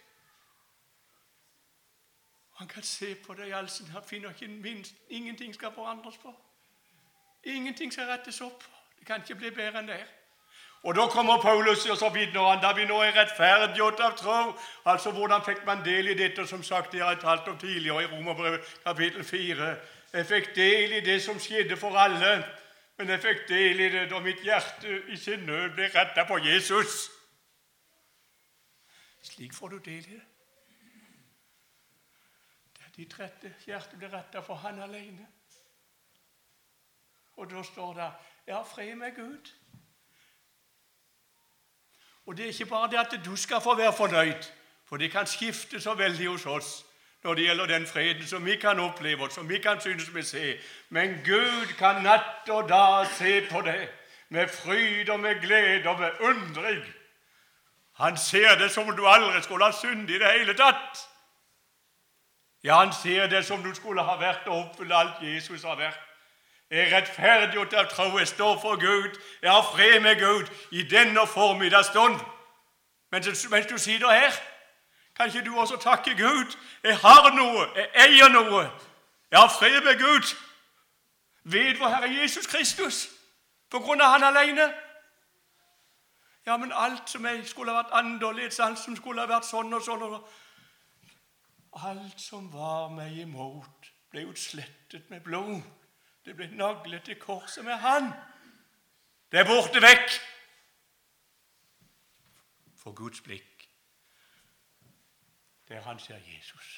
Han 2.55 2.67
kan 2.67 2.83
se 2.83 3.15
på 3.15 3.33
det 3.33 3.47
i 3.47 3.51
all 3.51 3.69
sin 3.69 3.87
Han 3.87 4.03
finner 4.07 4.29
ikke 4.29 4.47
minst 4.47 4.93
Ingenting 5.09 5.53
skal 5.53 5.73
forandres 5.75 6.17
på. 6.17 6.35
Ingenting 7.43 7.93
skal 7.93 8.05
rettes 8.05 8.41
opp. 8.41 8.63
Det 8.99 9.07
kan 9.07 9.21
ikke 9.21 9.35
bli 9.35 9.49
bedre 9.49 9.79
enn 9.79 9.87
det. 9.87 10.05
Og 10.83 10.95
Da 10.95 11.07
kommer 11.07 11.41
Paulus 11.41 11.85
og 11.85 11.97
så 11.97 12.09
vidner 12.09 12.49
han 12.49 12.61
da 12.61 12.73
vi 12.73 12.85
nå 12.85 12.99
er 13.01 13.15
rettferdiggjort 13.15 13.99
av 13.99 14.17
tro. 14.17 14.53
Altså, 14.85 15.11
Hvordan 15.11 15.41
fikk 15.45 15.65
man 15.65 15.85
del 15.85 16.07
i 16.07 16.13
dette, 16.13 16.47
som 16.47 16.63
sagt 16.63 16.93
jeg 16.93 17.05
har 17.05 17.15
talt 17.21 17.47
om 17.47 17.57
tidligere 17.57 18.03
i 18.03 18.05
Romerbrevet 18.05 18.61
kapittel 18.83 19.23
4? 19.23 19.75
Jeg 20.13 20.25
fikk 20.25 20.55
del 20.55 20.93
i 20.93 20.99
det 20.99 21.21
som 21.23 21.39
skjedde 21.39 21.77
for 21.77 21.97
alle, 21.97 22.45
men 22.97 23.09
jeg 23.09 23.19
fikk 23.19 23.47
del 23.49 23.79
i 23.79 23.89
det 23.89 24.09
da 24.11 24.19
mitt 24.19 24.43
hjerte 24.43 25.01
i 25.09 25.17
sin 25.17 25.39
nød 25.39 25.73
ble 25.75 25.89
retta 25.95 26.23
på 26.23 26.37
Jesus. 26.37 27.09
Slik 29.25 29.53
får 29.53 29.67
du 29.67 29.77
del 29.77 30.05
i 30.05 30.13
det. 30.13 30.23
Ditt 32.95 33.17
rette 33.19 33.49
hjerte 33.65 33.97
blir 33.99 34.13
retta 34.13 34.39
for 34.39 34.55
Han 34.55 34.79
alene. 34.79 35.27
Og 37.35 37.49
da 37.51 37.63
står 37.63 37.93
det 37.93 38.11
'Jeg 38.47 38.55
har 38.55 38.63
fred 38.63 38.95
med 38.95 39.11
Gud'. 39.11 39.51
Og 42.25 42.37
det 42.37 42.43
er 42.43 42.47
ikke 42.47 42.65
bare 42.65 42.91
det 42.91 42.97
at 42.97 43.25
du 43.25 43.35
skal 43.35 43.61
få 43.61 43.75
være 43.75 43.93
fornøyd, 43.93 44.43
for 44.85 44.97
det 44.97 45.11
kan 45.11 45.27
skifte 45.27 45.81
så 45.81 45.93
veldig 45.93 46.27
hos 46.27 46.45
oss 46.45 46.85
når 47.23 47.33
det 47.33 47.43
gjelder 47.43 47.65
den 47.65 47.87
freden 47.87 48.27
som 48.27 48.45
vi 48.45 48.55
kan 48.55 48.79
oppleve, 48.79 49.31
som 49.31 49.49
vi 49.49 49.57
kan 49.57 49.81
synes 49.81 50.15
vi 50.15 50.23
ser. 50.23 50.57
Men 50.89 51.09
Gud 51.25 51.73
kan 51.77 52.03
natt 52.03 52.49
og 52.49 52.69
dag 52.69 53.07
se 53.07 53.47
på 53.51 53.61
det 53.61 53.89
med 54.29 54.47
fryd 54.47 55.09
og 55.09 55.19
med 55.19 55.41
glede 55.41 55.89
og 55.89 55.99
med 55.99 56.11
undring. 56.19 56.85
Han 57.97 58.17
ser 58.17 58.55
det 58.55 58.71
som 58.71 58.87
om 58.89 58.95
du 58.95 59.07
aldri 59.07 59.41
skulle 59.41 59.65
ha 59.65 59.71
syndet 59.71 60.09
i 60.15 60.19
det 60.19 60.31
hele 60.31 60.53
tatt. 60.53 61.09
Ja, 62.63 62.79
han 62.79 62.93
ser 62.93 63.27
det 63.27 63.45
som 63.45 63.63
du 63.63 63.73
skulle 63.75 64.03
ha 64.03 64.17
vært 64.17 64.47
og 64.47 64.57
oppfylt 64.57 64.93
alt 64.93 65.21
Jesus 65.21 65.63
har 65.63 65.75
vært. 65.75 65.99
Jeg 66.69 66.79
er 66.87 66.97
rettferdiggjort 66.97 67.73
av 67.73 67.87
tro. 67.89 68.17
Jeg 68.17 68.27
står 68.27 68.59
for 68.61 68.75
Gud. 68.75 69.19
Jeg 69.41 69.51
har 69.51 69.61
fred 69.61 69.99
med 69.99 70.19
Gud 70.19 70.47
i 70.71 70.83
denne 70.83 71.27
formiddagsstund. 71.27 72.19
Mens, 73.11 73.49
mens 73.49 73.65
du 73.65 73.77
sitter 73.77 74.11
her, 74.11 74.31
kan 75.15 75.27
ikke 75.27 75.45
du 75.45 75.57
også 75.57 75.77
takke 75.77 76.15
Gud? 76.17 76.57
Jeg 76.83 76.97
har 76.97 77.35
noe. 77.35 77.67
Jeg 77.75 77.89
eier 77.95 78.29
noe. 78.29 78.71
Jeg 79.31 79.39
har 79.39 79.53
fred 79.59 79.81
med 79.81 79.99
Gud 79.99 80.35
ved 81.43 81.77
vår 81.77 81.87
Herre 81.87 82.09
Jesus 82.21 82.47
Kristus 82.47 83.07
på 83.71 83.79
grunn 83.79 84.01
av 84.01 84.11
Han 84.11 84.23
alene. 84.23 84.73
Ja, 86.45 86.57
men 86.57 86.71
alt 86.71 87.09
som 87.09 87.25
jeg 87.25 87.47
skulle 87.47 87.73
ha 87.73 87.81
vært 87.81 87.93
annerledes, 87.97 88.59
alt 88.59 88.79
som 88.79 88.95
skulle 88.95 89.23
ha 89.23 89.29
vært 89.29 89.47
sånn 89.49 89.73
og 89.73 89.85
sånn 89.85 90.03
og 90.09 90.19
Alt 91.75 92.21
som 92.23 92.45
var 92.53 92.87
meg 92.87 93.17
imot, 93.19 93.89
ble 94.07 94.21
utslettet 94.29 95.09
med 95.11 95.25
blod. 95.25 95.57
Det 96.23 96.31
ble 96.37 96.47
naglet 96.55 97.03
til 97.03 97.17
korset 97.19 97.65
med 97.67 97.75
Han. 97.83 98.07
Det 99.31 99.41
er 99.41 99.49
borte 99.49 99.81
vekk. 99.83 100.15
For 102.79 102.95
Guds 102.95 103.19
blikk, 103.21 103.65
der 105.67 105.81
han 105.81 105.99
ser 105.99 106.21
Jesus. 106.21 106.69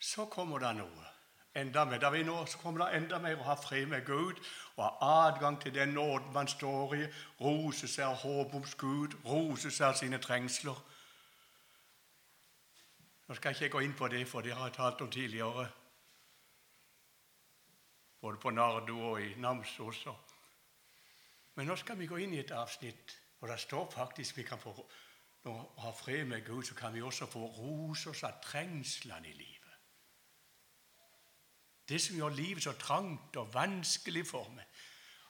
Så 0.00 0.24
kommer 0.32 0.58
det 0.58 0.72
noe 0.80 1.05
enda 1.56 1.84
mer. 1.84 1.98
Da 1.98 2.10
vi 2.10 2.22
nå 2.22 2.36
så 2.46 2.58
kommer 2.58 2.84
det 2.84 3.00
enda 3.00 3.18
mer 3.22 3.40
å 3.40 3.48
ha 3.48 3.56
fred 3.60 3.88
med 3.88 4.04
Gud 4.06 4.40
og 4.76 4.82
ha 4.84 5.24
adgang 5.26 5.58
til 5.62 5.74
den 5.74 5.94
nåden 5.96 6.32
man 6.34 6.48
står 6.48 6.94
i, 6.94 7.08
rose 7.40 7.88
seg 7.88 8.04
av 8.06 8.20
håp 8.22 8.54
om 8.54 8.64
Gud, 8.78 9.16
rose 9.24 9.70
seg 9.70 9.88
av 9.88 9.98
sine 10.00 10.20
trengsler. 10.22 10.78
Nå 13.26 13.34
skal 13.34 13.54
jeg 13.54 13.66
ikke 13.66 13.78
gå 13.78 13.84
inn 13.86 13.96
på 13.98 14.08
det, 14.08 14.22
for 14.28 14.44
det 14.44 14.54
har 14.54 14.68
jeg 14.68 14.76
talt 14.76 15.00
om 15.02 15.10
tidligere, 15.10 15.66
både 18.20 18.38
på 18.38 18.50
Nardo 18.50 19.00
og 19.10 19.22
i 19.22 19.34
Namsos. 19.40 20.06
Men 21.54 21.66
nå 21.66 21.76
skal 21.76 21.98
vi 21.98 22.06
gå 22.06 22.20
inn 22.22 22.34
i 22.36 22.44
et 22.44 22.52
avsnitt 22.52 23.16
og 23.40 23.48
det 23.48 23.60
står 23.60 23.90
faktisk 23.90 24.36
vi 24.36 24.42
kan 24.42 24.58
få 24.58 24.72
når 25.44 25.52
vi 25.52 25.80
har 25.80 25.92
fred 25.92 26.24
med 26.24 26.44
Gud, 26.44 26.62
så 26.62 26.74
kan 26.74 26.94
vi 26.94 27.02
også 27.02 27.26
få 27.26 27.46
rose 27.46 28.10
oss 28.10 28.22
av 28.22 28.40
trengslene 28.42 29.28
i 29.28 29.32
livet. 29.32 29.55
Det 31.88 32.00
som 32.02 32.16
gjør 32.16 32.28
livet 32.28 32.62
så 32.62 32.72
trangt 32.72 33.36
og 33.36 33.54
vanskelig 33.54 34.26
for 34.26 34.48
meg. 34.54 34.64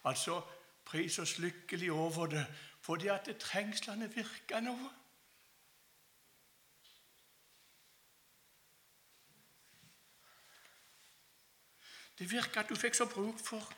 Altså 0.04 0.40
pris 0.84 1.18
oss 1.18 1.38
lykkelig 1.38 1.92
over 1.92 2.26
det 2.26 2.46
fordi 2.86 3.08
at 3.10 3.26
det 3.26 3.40
trengslene 3.42 4.06
virker 4.14 4.60
noe. 4.62 4.90
Det 12.18 12.30
virker 12.30 12.60
at 12.60 12.68
du 12.68 12.76
fikk 12.78 12.94
så 12.94 13.08
bruk 13.10 13.42
for 13.42 13.72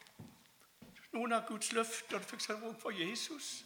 noen 1.16 1.32
av 1.32 1.46
Guds 1.48 1.72
løfter. 1.72 2.20
Du 2.20 2.28
fikk 2.28 2.44
så 2.44 2.58
bruk 2.60 2.76
for 2.82 2.94
Jesus. 2.94 3.64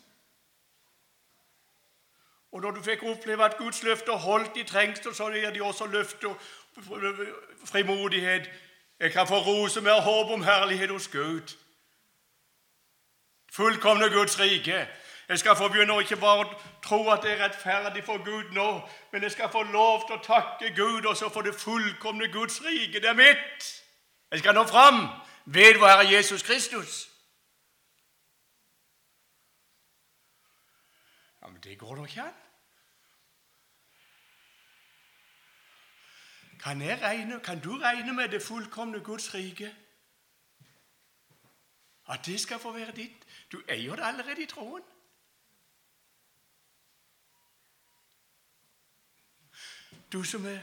Og 2.53 2.63
når 2.63 2.71
du 2.71 2.83
fikk 2.83 3.03
oppleve 3.03 3.45
at 3.45 3.59
Guds 3.59 3.83
løfter 3.83 4.13
holdt 4.13 4.57
i 4.57 4.65
trengsel, 4.69 5.15
så 5.15 5.29
gir 5.33 5.51
de 5.51 5.63
også 5.63 5.87
løfter 5.87 6.35
frimodighet 7.65 8.49
jeg 9.03 9.13
kan 9.13 9.27
få 9.29 9.39
rose 9.39 9.81
med 9.81 9.93
håp 9.93 10.31
om 10.31 10.43
herlighet 10.43 10.91
hos 10.91 11.09
Gud. 11.09 11.57
Fullkomne 13.53 14.11
Guds 14.11 14.41
rike. 14.41 14.89
Jeg 15.29 15.39
skal 15.39 15.57
få 15.57 15.69
begynne 15.69 15.97
å 15.97 16.03
ikke 16.05 16.21
bare 16.23 16.45
tro 16.85 17.01
at 17.11 17.25
det 17.27 17.33
er 17.33 17.41
rettferdig 17.43 18.05
for 18.07 18.23
Gud 18.23 18.53
nå, 18.55 18.69
men 19.13 19.23
jeg 19.23 19.35
skal 19.35 19.51
få 19.51 19.63
lov 19.63 20.07
til 20.07 20.19
å 20.19 20.23
takke 20.23 20.71
Gud 20.77 21.07
og 21.07 21.17
så 21.19 21.31
få 21.35 21.43
det 21.43 21.55
fullkomne 21.59 22.29
Guds 22.33 22.61
rike. 22.63 23.01
Det 23.01 23.11
er 23.11 23.19
mitt. 23.19 23.67
Jeg 24.31 24.39
skal 24.39 24.55
nå 24.55 24.65
fram 24.71 25.03
ved 25.45 25.81
vår 25.83 25.89
Herre 25.89 26.13
Jesus 26.13 26.43
Kristus. 26.47 27.09
Ja, 31.43 31.49
Men 31.49 31.61
det 31.65 31.79
går 31.79 31.95
da 31.95 32.07
ikke 32.07 32.23
an. 32.23 32.39
Kan, 36.63 36.83
jeg 36.83 37.03
regne, 37.03 37.41
kan 37.41 37.61
du 37.61 37.79
regne 37.79 38.13
med 38.13 38.29
det 38.29 38.43
fullkomne 38.43 39.01
Guds 39.01 39.35
rike? 39.35 39.77
At 42.09 42.27
det 42.27 42.41
skal 42.41 42.59
få 42.59 42.73
være 42.73 42.93
ditt? 42.93 43.27
Du 43.53 43.63
eier 43.69 43.97
det 43.97 44.05
allerede 44.05 44.43
i 44.43 44.47
troen. 44.47 44.83
Du 50.13 50.23
som 50.23 50.47
er, 50.47 50.61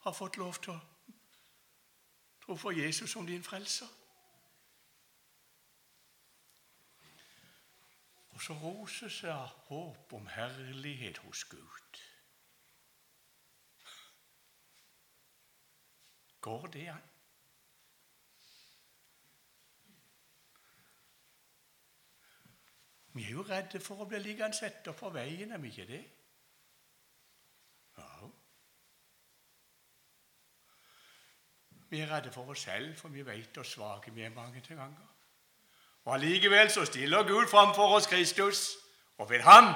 har 0.00 0.12
fått 0.12 0.36
lov 0.36 0.54
til 0.54 0.72
å 0.72 0.80
tro 2.42 2.56
for 2.56 2.74
Jesus 2.74 3.10
som 3.10 3.26
din 3.26 3.44
frelser. 3.44 3.86
Og 8.30 8.42
så 8.42 8.54
roses 8.58 9.24
av 9.24 9.48
håp 9.68 10.12
om 10.12 10.26
herlighet 10.26 11.18
hos 11.18 11.44
Gud. 11.44 12.07
Går 16.48 16.66
det 16.66 16.88
an? 16.88 17.02
Vi 23.12 23.24
er 23.24 23.30
jo 23.30 23.42
redde 23.42 23.80
for 23.84 24.00
å 24.00 24.06
bli 24.08 24.20
liggende 24.22 24.56
etter 24.64 24.96
på 24.96 25.10
veien, 25.12 25.52
er 25.52 25.60
vi 25.60 25.72
ikke 25.72 25.84
det? 25.90 26.00
Ja. 27.98 28.30
Vi 31.90 32.00
er 32.00 32.08
redde 32.14 32.32
for 32.32 32.54
oss 32.54 32.64
selv, 32.64 32.94
for 32.96 33.12
vi 33.12 33.26
vet 33.26 33.52
hvor 33.52 33.68
svake 33.68 34.14
vi 34.16 34.24
er 34.24 34.32
mange 34.32 34.64
til 34.64 34.80
ganger. 34.80 35.12
Og 36.06 36.14
Allikevel 36.14 36.72
så 36.72 36.86
stiller 36.88 37.28
Gud 37.28 37.52
framfor 37.52 37.98
oss 37.98 38.08
Kristus, 38.08 38.70
og 39.18 39.28
ved 39.30 39.44
Ham 39.44 39.74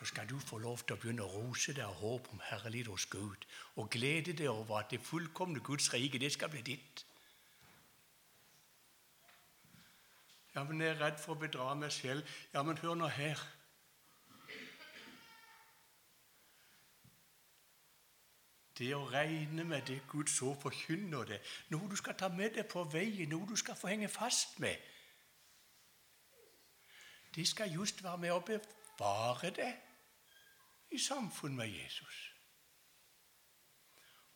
så 0.00 0.06
skal 0.06 0.28
du 0.28 0.38
få 0.38 0.58
lov 0.58 0.78
til 0.78 0.96
å 0.96 1.00
begynne 1.00 1.24
å 1.26 1.32
rose 1.42 1.74
deg 1.76 1.84
av 1.84 1.98
håp 2.00 2.28
om 2.32 2.40
herlighet 2.48 2.88
hos 2.88 3.04
Gud 3.12 3.42
og 3.76 3.90
glede 3.92 4.32
deg 4.32 4.48
over 4.48 4.78
at 4.78 4.94
det 4.94 5.02
fullkomne 5.04 5.60
Guds 5.60 5.92
rike, 5.92 6.18
det 6.18 6.32
skal 6.32 6.48
bli 6.48 6.62
ditt. 6.64 7.02
Ja, 10.54 10.64
men 10.64 10.80
jeg 10.80 10.94
er 10.94 11.02
redd 11.02 11.20
for 11.20 11.36
å 11.36 11.40
bedra 11.42 11.74
meg 11.76 11.92
selv. 11.92 12.24
Ja, 12.54 12.62
men 12.62 12.80
hør 12.80 12.96
nå 12.96 13.10
her. 13.12 13.42
Det 18.80 18.88
å 18.96 19.04
regne 19.12 19.68
med 19.68 19.84
det 19.86 19.98
Gud 20.08 20.32
så 20.32 20.54
forkynner 20.62 21.28
det, 21.28 21.42
noe 21.68 21.92
du 21.92 21.96
skal 22.00 22.16
ta 22.16 22.32
med 22.32 22.56
deg 22.56 22.64
på 22.72 22.86
veien, 22.88 23.28
noe 23.28 23.52
du 23.52 23.52
skal 23.60 23.76
få 23.76 23.92
henge 23.92 24.08
fast 24.08 24.56
med, 24.64 24.80
det 27.36 27.44
skal 27.46 27.68
just 27.68 28.00
være 28.02 28.24
med 28.24 28.32
å 28.32 28.40
bevare 28.48 29.52
det 29.60 29.70
i 30.90 30.98
samfunn 30.98 31.56
med 31.56 31.68
Jesus. 31.68 32.32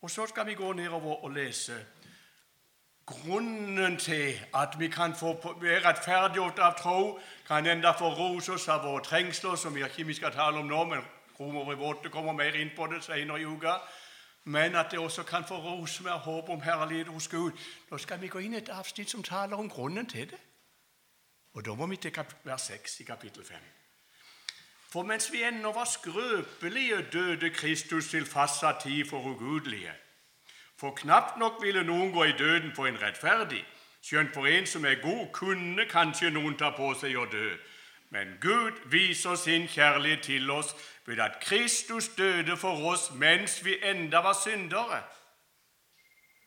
Og 0.00 0.10
Så 0.10 0.26
skal 0.26 0.46
vi 0.46 0.54
gå 0.54 0.72
nedover 0.72 1.24
og 1.24 1.30
lese 1.30 1.86
grunnen 3.06 3.96
til 3.96 4.40
at 4.54 4.68
vi 4.78 4.88
kan 4.88 5.14
få 5.16 5.58
være 5.60 5.88
rettferdiggjort 5.88 6.58
av 6.58 6.78
tro, 6.78 7.20
kan 7.46 7.66
enda 7.66 7.92
få 7.92 8.08
rose 8.08 8.52
oss 8.52 8.68
av 8.68 8.84
våre 8.84 9.02
trengsler, 9.04 9.54
som 9.56 9.74
vi 9.74 9.84
ikke 9.84 10.14
skal 10.14 10.32
tale 10.32 10.58
om 10.58 10.66
nå, 10.66 10.84
men 10.84 11.00
Romer 11.40 11.72
i 11.72 11.76
våte 11.76 12.08
kommer 12.08 12.32
mer 12.32 12.54
inn 12.54 12.70
på 12.76 12.86
det 12.86 13.04
senere 13.04 13.40
i 13.40 13.44
uka. 13.44 13.74
Men 14.44 14.74
at 14.74 14.90
det 14.90 14.98
også 14.98 15.22
kan 15.22 15.44
få 15.44 15.54
rose 15.54 16.02
med 16.02 16.12
håp 16.12 16.48
om 16.48 16.60
herlighet 16.60 17.08
hos 17.08 17.28
Gud. 17.28 17.52
Nå 17.90 17.98
skal 17.98 18.20
vi 18.20 18.28
gå 18.28 18.38
inn 18.38 18.54
i 18.54 18.60
et 18.60 18.68
avsnitt 18.68 19.10
som 19.10 19.22
taler 19.22 19.56
om 19.56 19.70
grunnen 19.70 20.06
til 20.06 20.30
det. 20.30 20.40
Og 21.54 21.64
da 21.64 21.74
må 21.74 21.86
vi 21.86 21.96
til 21.96 22.12
vers 22.44 22.62
6 22.62 23.00
i 23.00 23.04
kapittel 23.04 23.44
5. 23.44 23.56
For 24.94 25.02
mens 25.02 25.33
vi 25.33 25.42
ennå 25.42 25.72
var 25.72 25.85
skrøpelige, 25.85 27.02
døde 27.12 27.50
Kristus 27.50 28.09
til 28.09 28.26
fastsatt 28.26 28.83
tid 28.83 29.09
for 29.11 29.18
ugudelige. 29.26 29.92
For 30.78 30.90
knapt 30.90 31.38
nok 31.38 31.52
ville 31.62 31.83
noen 31.83 32.12
gå 32.12 32.24
i 32.24 32.37
døden 32.38 32.70
for 32.76 32.87
en 32.87 33.00
rettferdig. 33.02 33.64
Skjønt 34.02 34.30
for 34.35 34.46
en 34.46 34.66
som 34.66 34.85
er 34.85 35.00
god, 35.02 35.33
kunne 35.33 35.87
kanskje 35.90 36.30
noen 36.30 36.54
ta 36.54 36.70
på 36.76 36.92
seg 37.00 37.16
å 37.18 37.24
dø. 37.33 37.48
Men 38.14 38.37
Gud 38.40 38.78
viser 38.92 39.35
sin 39.35 39.66
kjærlighet 39.66 40.22
til 40.28 40.50
oss 40.50 40.70
ved 41.07 41.18
at 41.18 41.40
Kristus 41.42 42.09
døde 42.14 42.54
for 42.57 42.87
oss 42.92 43.09
mens 43.18 43.64
vi 43.64 43.74
enda 43.83 44.22
var 44.22 44.38
syndere. 44.44 45.00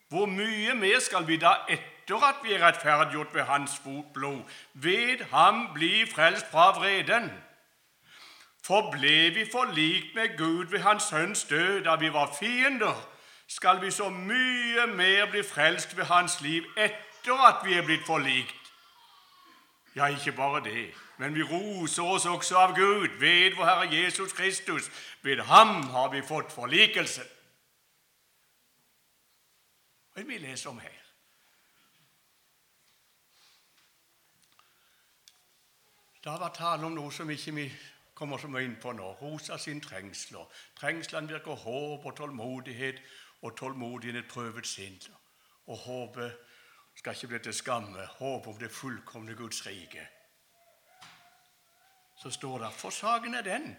Hvor 0.07 0.25
mye 0.25 0.75
mer 0.75 1.03
skal 1.03 1.27
vi 1.27 1.35
da 1.35 1.51
etter 1.67 2.23
at 2.23 2.39
vi 2.47 2.55
er 2.55 2.63
rettferdiggjort 2.63 3.35
ved 3.35 3.43
Hans 3.51 3.75
fotblod, 3.83 4.39
ved 4.73 5.27
ham 5.35 5.67
bli 5.73 6.05
frelst 6.15 6.47
fra 6.51 6.71
vreden? 6.79 7.27
For 8.67 8.91
ble 8.91 9.29
vi 9.31 9.45
forlikt 9.51 10.15
med 10.15 10.37
Gud 10.37 10.65
ved 10.65 10.79
Hans 10.79 11.03
Sønns 11.03 11.43
død 11.43 11.83
da 11.83 11.95
vi 11.95 12.13
var 12.13 12.35
fiender, 12.39 13.09
skal 13.47 13.81
vi 13.81 13.91
så 13.91 14.09
mye 14.09 14.87
mer 14.87 15.29
bli 15.31 15.43
frelst 15.43 15.97
ved 15.97 16.03
Hans 16.03 16.41
liv 16.41 16.63
etter 16.77 17.45
at 17.47 17.63
vi 17.65 17.77
er 17.77 17.85
blitt 17.85 18.03
forlikt. 18.05 18.73
Ja, 19.95 20.05
ikke 20.05 20.31
bare 20.31 20.63
det, 20.63 20.93
men 21.17 21.35
vi 21.35 21.43
roser 21.43 22.03
oss 22.03 22.25
også 22.25 22.57
av 22.57 22.75
Gud 22.75 23.07
ved 23.19 23.55
vår 23.55 23.65
Herre 23.65 23.87
Jesus 23.95 24.33
Kristus. 24.33 24.91
Ved 25.21 25.41
ham 25.41 25.83
har 25.89 26.09
vi 26.09 26.21
fått 26.21 26.51
forlikelse. 26.51 27.23
Er 30.15 30.21
det 30.21 30.27
vi 30.27 30.37
leser 30.37 30.69
om 30.69 30.79
her? 30.79 31.03
Da 36.23 36.37
var 36.37 36.51
tale 36.53 36.85
om 36.85 36.91
noe 36.91 37.11
som 37.11 37.29
ikke 37.29 37.55
vi 37.55 37.71
kommer 38.17 38.37
som 38.37 38.53
vi 38.53 38.63
er 38.63 38.65
inne 38.65 38.81
på 38.81 38.91
nå. 38.97 39.11
Rosa 39.21 39.57
sin 39.61 39.81
trengsler. 39.81 40.49
Trengslene 40.75 41.29
virker 41.29 41.55
håp 41.61 42.05
og 42.05 42.15
tålmodighet, 42.17 43.01
og 43.45 43.57
tålmodigheten 43.57 44.25
prøvet 44.29 44.67
sinn. 44.67 44.97
Og 45.67 45.77
håpet 45.77 46.37
skal 46.97 47.13
ikke 47.13 47.27
bli 47.27 47.39
til 47.45 47.53
skamme. 47.53 48.05
Håp 48.17 48.47
om 48.47 48.57
det 48.57 48.71
fullkomne 48.71 49.35
Guds 49.37 49.61
rike. 49.67 50.07
Så 52.17 52.31
står 52.33 52.57
det 52.57 52.73
For 52.73 52.89
saken 52.89 53.37
er 53.37 53.45
den 53.45 53.75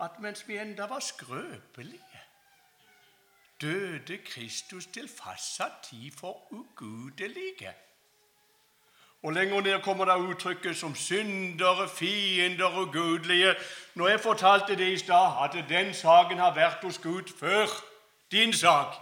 at 0.00 0.16
mens 0.20 0.48
vi 0.48 0.56
enda 0.58 0.86
var 0.90 1.00
skrøpelige, 1.00 2.22
døde 3.60 4.18
Kristus 4.18 4.86
til 4.86 5.08
fastsatt 5.08 5.82
tid 5.90 6.10
for 6.10 6.52
ugudelige. 6.52 7.74
Og 9.24 9.32
lenger 9.32 9.60
ned 9.60 9.82
kommer 9.82 10.04
det 10.04 10.14
uttrykket 10.14 10.76
som 10.76 10.94
syndere, 10.94 11.88
fiender 11.88 12.64
og 12.64 12.92
gudelige. 12.92 13.54
Når 13.94 14.08
jeg 14.08 14.20
fortalte 14.20 14.76
det 14.76 14.88
i 14.92 14.98
stad, 14.98 15.32
at 15.44 15.68
den 15.68 15.94
saken 15.94 16.38
har 16.38 16.54
vært 16.54 16.82
hos 16.82 16.98
Gud 16.98 17.32
før 17.38 17.66
din 18.30 18.52
sak 18.52 18.94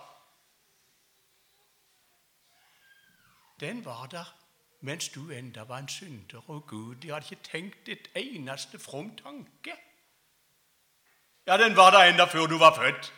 Den 3.60 3.84
var 3.84 4.06
der 4.06 4.34
mens 4.80 5.08
du 5.08 5.30
enda 5.30 5.62
var 5.62 5.78
en 5.78 5.88
synder 5.88 6.50
og 6.50 6.66
Gud. 6.66 6.94
De 6.94 7.12
hadde 7.12 7.26
ikke 7.30 7.42
tenkt 7.52 7.88
et 7.88 8.08
eneste 8.14 8.78
from 8.78 9.16
tanke. 9.16 9.74
Ja, 11.46 11.56
den 11.56 11.76
var 11.76 11.90
der 11.90 11.98
enda 11.98 12.24
før 12.24 12.46
du 12.46 12.58
var 12.58 12.74
født. 12.74 13.14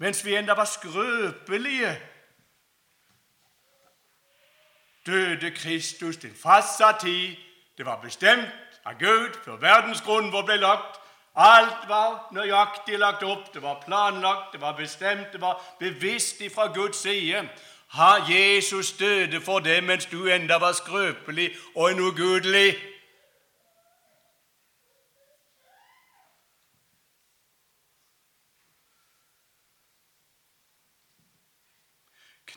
Mens 0.00 0.24
vi 0.24 0.36
enda 0.36 0.54
var 0.56 0.64
skrøpelige, 0.64 2.00
døde 5.06 5.50
Kristus 5.50 6.16
til 6.16 6.32
fastsatt 6.42 7.00
tid. 7.00 7.36
Det 7.78 7.86
var 7.86 8.00
bestemt 8.00 8.80
av 8.84 8.96
Gud 8.98 9.36
før 9.44 9.56
verdens 9.60 10.00
grunnvoll 10.00 10.44
ble 10.44 10.56
lagt. 10.60 10.96
Alt 11.36 11.88
var 11.88 12.28
nøyaktig 12.32 12.98
lagt 12.98 13.22
opp, 13.22 13.52
det 13.54 13.62
var 13.62 13.82
planlagt, 13.84 14.52
det 14.52 14.60
var 14.60 14.76
bestemt, 14.76 15.32
det 15.32 15.40
var 15.40 15.60
bevisst 15.78 16.42
fra 16.54 16.66
Guds 16.72 16.96
side. 16.96 17.48
Ha, 17.96 18.10
Jesus 18.28 18.92
døde 18.92 19.40
for 19.40 19.58
det 19.58 19.84
mens 19.84 20.06
du 20.06 20.26
enda 20.26 20.58
var 20.58 20.72
skrøpelig 20.72 21.50
og 21.74 21.90
en 21.90 22.00
ugudelig. 22.00 22.76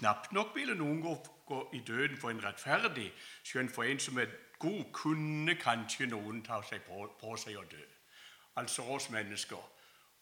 Knapt 0.03 0.33
nok 0.33 0.47
ville 0.55 0.73
noen 0.75 0.97
gå, 1.01 1.11
gå 1.47 1.57
i 1.73 1.79
døden 1.87 2.17
for 2.19 2.29
en 2.29 2.41
rettferdig, 2.43 3.05
skjønt 3.47 3.71
for 3.71 3.87
en 3.87 3.99
som 4.03 4.17
er 4.19 4.33
god, 4.59 4.81
kunne 4.91 5.53
kanskje 5.55 6.09
noen 6.11 6.41
ta 6.43 6.57
seg 6.67 6.81
på, 6.83 7.05
på 7.21 7.35
seg 7.39 7.55
å 7.55 7.61
dø. 7.71 7.85
Altså 8.59 8.83
oss 8.83 9.07
mennesker. 9.13 9.61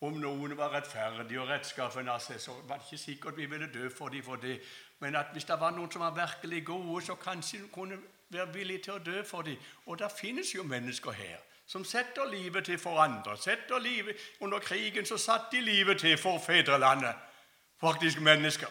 Om 0.06 0.20
noen 0.22 0.54
var 0.60 0.70
rettferdige 0.76 1.41
og 1.41 1.50
rettskaffen 1.50 2.12
av 2.13 2.22
seg, 2.22 2.38
så 2.44 2.54
var 2.70 2.78
det 2.78 2.91
ikke 2.91 3.00
sikkert 3.02 3.39
vi 3.41 3.48
ville 3.50 3.72
dø 3.74 3.89
for 3.89 4.13
dem 4.13 4.22
for 4.28 4.38
det. 4.44 4.60
Men 5.00 5.17
at 5.17 5.34
hvis 5.34 5.50
det 5.50 5.58
var 5.63 5.74
noen 5.74 5.89
som 5.89 6.06
var 6.06 6.13
virkelig 6.20 6.62
gode, 6.65 7.02
så 7.08 7.15
kanskje 7.15 7.63
de 7.63 7.72
kunne 7.74 7.98
være 8.30 8.54
villige 8.54 8.84
til 8.86 9.00
å 9.00 9.06
dø 9.08 9.24
for 9.26 9.50
dem. 9.50 9.58
Og 9.88 9.98
det 9.98 10.12
finnes 10.13 10.54
jo 10.54 10.67
mennesker 10.76 11.17
her 11.24 11.41
som 11.65 11.82
setter 11.86 12.30
livet 12.30 12.70
til 12.70 12.78
for 12.78 13.02
andre. 13.02 13.34
Setter 13.38 13.82
livet, 13.82 14.22
Under 14.41 14.60
krigen 14.60 15.10
så 15.10 15.17
satte 15.17 15.58
de 15.58 15.65
livet 15.65 16.06
til 16.06 16.17
for 16.22 16.38
fedrelandet. 16.38 17.17
Faktisk 17.82 18.22
mennesker. 18.22 18.70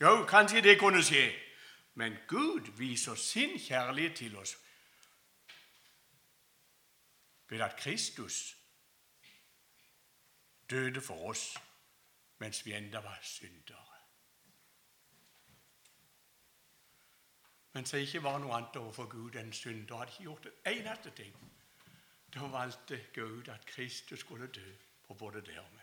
Jo, 0.00 0.24
kanskje 0.28 0.62
det 0.62 0.78
kunne 0.80 1.02
skje. 1.02 1.32
Men 1.94 2.16
Gud 2.28 2.70
viser 2.78 3.14
sin 3.14 3.58
kjærlighet 3.58 4.16
til 4.16 4.36
oss 4.36 4.56
ved 7.48 7.60
at 7.60 7.76
Kristus 7.76 8.56
døde 10.70 11.00
for 11.00 11.28
oss 11.28 11.56
mens 12.38 12.66
vi 12.66 12.72
enda 12.72 12.98
var 12.98 13.18
syndere. 13.22 13.86
Mens 17.72 17.92
jeg 17.92 18.02
ikke 18.02 18.22
var 18.22 18.38
noe 18.38 18.54
annet 18.56 18.76
overfor 18.76 19.06
Gud 19.06 19.36
enn 19.38 19.52
synder, 19.52 19.98
hadde 19.98 20.12
ikke 20.12 20.22
gjort 20.22 20.46
en 20.46 20.72
eneste 20.72 21.10
ting. 21.10 21.36
Da 22.34 22.48
valgte 22.50 22.98
Gud 23.14 23.48
at 23.48 23.66
Kristus 23.66 24.20
skulle 24.20 24.46
dø 24.46 24.72
på 25.06 25.14
både 25.14 25.42
det 25.46 25.58
og 25.58 25.70
meg. 25.74 25.79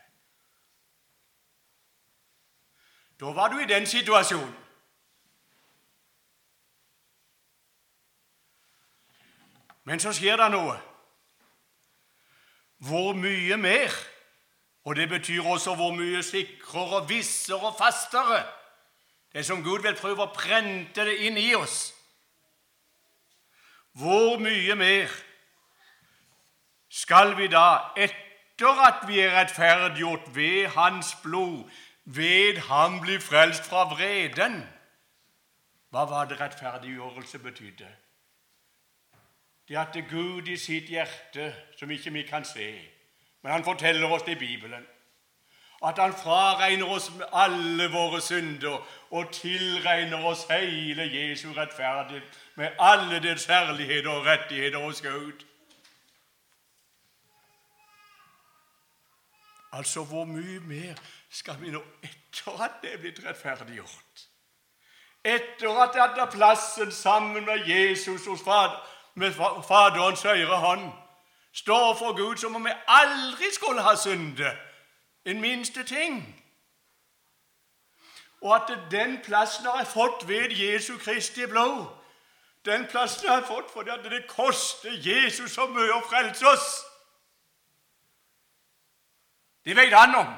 Da 3.20 3.34
var 3.34 3.48
du 3.48 3.58
i 3.58 3.66
den 3.66 3.86
situasjonen. 3.86 4.54
Men 9.84 10.00
så 10.00 10.12
skjer 10.12 10.36
det 10.36 10.50
noe. 10.52 10.76
Hvor 12.84 13.14
mye 13.16 13.56
mer? 13.56 13.94
Og 14.84 14.96
det 14.96 15.08
betyr 15.08 15.42
også 15.42 15.74
hvor 15.74 15.94
mye 15.96 16.22
sikrere, 16.22 17.08
vissere 17.08 17.70
og 17.70 17.78
fastere. 17.78 18.42
Det 19.32 19.46
som 19.46 19.62
Gud 19.64 19.82
vil 19.82 19.96
prøve 19.96 20.24
å 20.24 20.34
prente 20.34 21.04
det 21.04 21.16
inn 21.26 21.40
i 21.40 21.54
oss. 21.56 21.94
Hvor 23.98 24.38
mye 24.40 24.76
mer 24.78 25.12
skal 26.88 27.34
vi 27.36 27.48
da, 27.52 27.94
etter 27.96 28.80
at 28.84 29.04
vi 29.08 29.20
er 29.24 29.34
rettferdiggjort 29.34 30.30
ved 30.36 30.68
Hans 30.76 31.14
blod, 31.24 31.64
ved 32.16 32.56
ham 32.58 33.00
bli 33.00 33.18
frelst 33.20 33.64
fra 33.68 33.84
vreden. 33.84 34.62
Hva 35.92 36.04
var 36.08 36.24
det 36.24 36.40
rettferdiggjørelse 36.40 37.38
betydde? 37.38 37.88
Det 39.68 39.76
at 39.76 39.94
det 39.94 40.06
Gud 40.10 40.48
i 40.48 40.56
sitt 40.56 40.88
hjerte, 40.88 41.54
som 41.76 41.90
ikke 41.90 42.12
vi 42.12 42.22
kan 42.22 42.44
se, 42.44 42.70
men 43.42 43.52
han 43.52 43.64
forteller 43.64 44.08
oss 44.08 44.22
det 44.22 44.36
i 44.36 44.40
Bibelen, 44.40 44.86
at 45.84 45.98
han 45.98 46.12
fraregner 46.12 46.86
oss 46.86 47.10
med 47.14 47.26
alle 47.32 47.90
våre 47.92 48.20
synder 48.20 48.86
og 49.10 49.32
tilregner 49.32 50.24
oss 50.24 50.46
hele 50.50 51.04
Jesu 51.12 51.52
rettferdighet 51.52 52.40
med 52.56 52.70
alle 52.78 53.20
dets 53.22 53.44
herligheter 53.44 54.10
og 54.10 54.26
rettigheter 54.26 54.78
hos 54.78 55.02
Gud. 55.02 55.44
Altså, 59.72 60.04
hvor 60.04 60.24
mye 60.24 60.60
mer 60.60 60.94
skal 61.30 61.60
vi 61.60 61.70
nå 61.70 61.82
etter 62.02 62.62
at 62.64 62.80
det 62.82 62.92
er 62.92 63.02
blitt 63.02 63.20
rettferdiggjort? 63.24 64.28
Etter 65.24 65.82
at 65.82 65.94
det 65.94 66.02
hadde 66.02 66.30
plassen 66.32 66.92
sammen 66.92 67.44
med 67.44 67.66
Jesus 67.66 68.26
hos 68.26 68.42
Fader, 68.44 68.78
med 69.14 69.32
Faderens 69.32 70.22
høyre 70.22 70.56
hånd, 70.56 70.92
står 71.52 71.94
for 71.98 72.16
Gud 72.16 72.36
som 72.36 72.54
om 72.56 72.64
vi 72.64 72.72
aldri 72.86 73.50
skulle 73.52 73.82
ha 73.82 73.96
syndet 73.96 74.56
en 75.24 75.40
minste 75.40 75.84
ting. 75.84 76.44
Og 78.40 78.54
at 78.56 78.90
den 78.90 79.18
plassen 79.24 79.66
har 79.66 79.78
jeg 79.78 79.86
fått 79.86 80.28
ved 80.28 80.50
Jesu 80.50 80.98
Kristi 80.98 81.46
blod. 81.46 81.86
Den 82.64 82.86
plassen 82.86 83.28
har 83.28 83.36
jeg 83.36 83.46
fått 83.46 83.70
fordi 83.70 83.90
det 84.08 84.26
koster 84.28 84.92
Jesus 84.92 85.52
så 85.52 85.66
mye 85.66 85.94
å 85.94 86.04
frelse 86.06 86.46
oss. 86.46 86.68
Det 89.64 89.76
vet 89.76 89.92
han 89.92 90.14
om, 90.14 90.30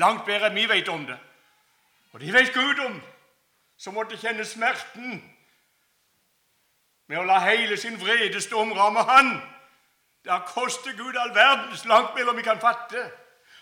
langt 0.00 0.24
bedre 0.26 0.50
enn 0.50 0.56
vi 0.56 0.68
vet 0.68 0.88
om 0.88 1.04
det. 1.06 1.18
Og 2.12 2.20
det 2.20 2.32
vet 2.34 2.54
Gud 2.54 2.78
om, 2.86 3.00
som 3.78 3.94
måtte 3.94 4.18
kjenne 4.18 4.44
smerten 4.44 5.20
med 7.08 7.18
å 7.18 7.26
la 7.26 7.40
hele 7.42 7.76
sin 7.80 7.98
vrede 8.00 8.40
stå 8.40 8.60
omramme 8.60 9.02
han. 9.06 9.32
Det 10.24 10.32
har 10.32 10.46
kostet 10.46 10.98
Gud 10.98 11.16
all 11.16 11.34
verdens 11.34 11.84
langt 11.88 12.14
mellom 12.14 12.36
vi 12.36 12.46
kan 12.46 12.60
fatte. 12.60 13.10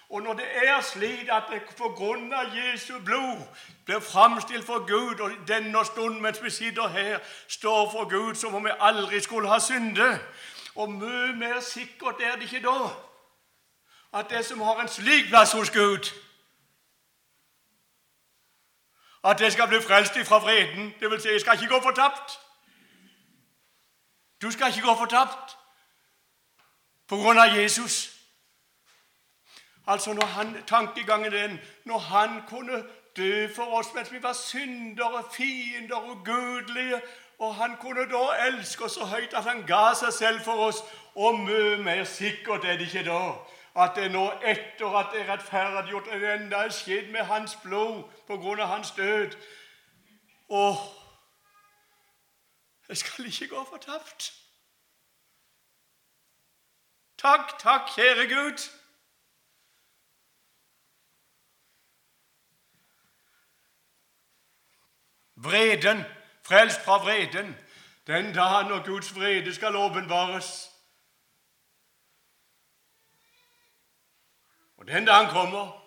Og 0.08 0.22
når 0.22 0.34
det 0.40 0.46
er 0.64 0.80
slik 0.80 1.28
at 1.32 1.50
det 1.52 1.62
på 1.76 1.90
grunn 1.96 2.32
av 2.32 2.54
Jesu 2.56 2.98
blod 3.04 3.42
blir 3.84 4.00
framstilt 4.00 4.64
for 4.66 4.86
Gud, 4.88 5.20
og 5.20 5.48
denne 5.48 5.84
stund 5.84 6.20
mens 6.20 6.42
vi 6.42 6.50
sitter 6.50 6.88
her, 6.88 7.18
står 7.48 7.90
for 7.92 8.08
Gud 8.08 8.34
som 8.34 8.54
om 8.54 8.64
vi 8.64 8.72
aldri 8.80 9.20
skulle 9.20 9.48
ha 9.48 9.58
syndet 9.58 10.20
Og 10.74 10.92
mye 10.92 11.32
mer 11.36 11.60
sikkert 11.60 12.20
er 12.20 12.36
det 12.36 12.48
ikke 12.48 12.64
da 12.64 12.88
at 14.12 14.30
det 14.30 14.44
som 14.46 14.60
har 14.60 14.80
en 14.80 14.88
slik 14.88 15.28
plass 15.28 15.52
hos 15.52 15.70
Gud 15.70 16.06
At 19.28 19.38
det 19.38 19.52
skal 19.52 19.68
bli 19.68 19.80
frelst 19.80 20.16
ifra 20.16 20.38
vreden, 20.38 20.94
det 21.00 21.10
vil 21.10 21.20
si, 21.20 21.28
jeg 21.28 21.40
skal 21.40 21.62
ikke 21.62 21.74
gå 21.74 21.80
fortapt. 21.82 22.40
Du 24.42 24.50
skal 24.50 24.68
ikke 24.68 24.86
gå 24.88 24.94
fortapt 24.98 25.56
på 27.08 27.16
grunn 27.16 27.38
av 27.38 27.56
Jesus. 27.56 28.14
Altså 29.86 30.12
når 30.12 30.26
han, 30.26 30.56
Tankegangen 30.66 31.32
den 31.32 31.60
når 31.84 31.98
han 31.98 32.42
kunne 32.48 32.84
dø 33.16 33.48
for 33.54 33.64
oss 33.78 33.94
mens 33.94 34.12
vi 34.12 34.22
var 34.22 34.32
syndere, 34.32 35.24
fiender 35.32 35.96
og 35.96 36.16
ugudelige. 36.16 37.00
Og 37.38 37.54
han 37.54 37.76
kunne 37.80 38.08
da 38.10 38.24
elske 38.46 38.84
oss 38.84 38.92
så 38.92 39.04
høyt 39.04 39.34
at 39.34 39.44
han 39.44 39.62
ga 39.66 39.94
seg 39.94 40.12
selv 40.12 40.40
for 40.40 40.68
oss. 40.68 40.82
Og 41.14 41.38
mye 41.38 41.76
mer 41.76 42.04
sikkert 42.04 42.64
er 42.64 42.76
det 42.76 42.88
ikke 42.88 43.04
da 43.10 43.20
at 43.78 43.96
det 43.96 44.10
nå 44.10 44.24
etter 44.42 44.96
at 44.98 45.12
det 45.12 45.20
er 45.20 45.32
rettferdiggjort, 45.32 46.10
det 46.12 46.34
enda 46.34 46.64
er 46.66 46.74
skjedd 46.74 47.12
med 47.12 47.24
hans 47.30 47.56
blod 47.62 48.02
på 48.26 48.36
grunn 48.36 48.60
av 48.60 48.72
hans 48.72 48.90
død. 48.96 49.36
Og 50.48 50.76
jeg 52.88 52.96
skal 52.96 53.26
ikke 53.26 53.48
gå 53.48 53.64
fortapt. 53.70 54.32
Takk, 57.18 57.58
takk, 57.58 57.88
kjære 57.94 58.26
Gud. 58.34 58.58
Vreden, 65.34 66.02
frelst 66.42 66.80
fra 66.84 66.98
vreden, 66.98 67.56
den 68.06 68.34
dagen 68.34 68.68
når 68.68 68.86
Guds 68.86 69.14
vrede 69.14 69.54
skal 69.54 69.76
åpenbares. 69.76 70.77
Og 74.88 74.94
den 74.94 75.04
dagen 75.04 75.28
kommer. 75.30 75.84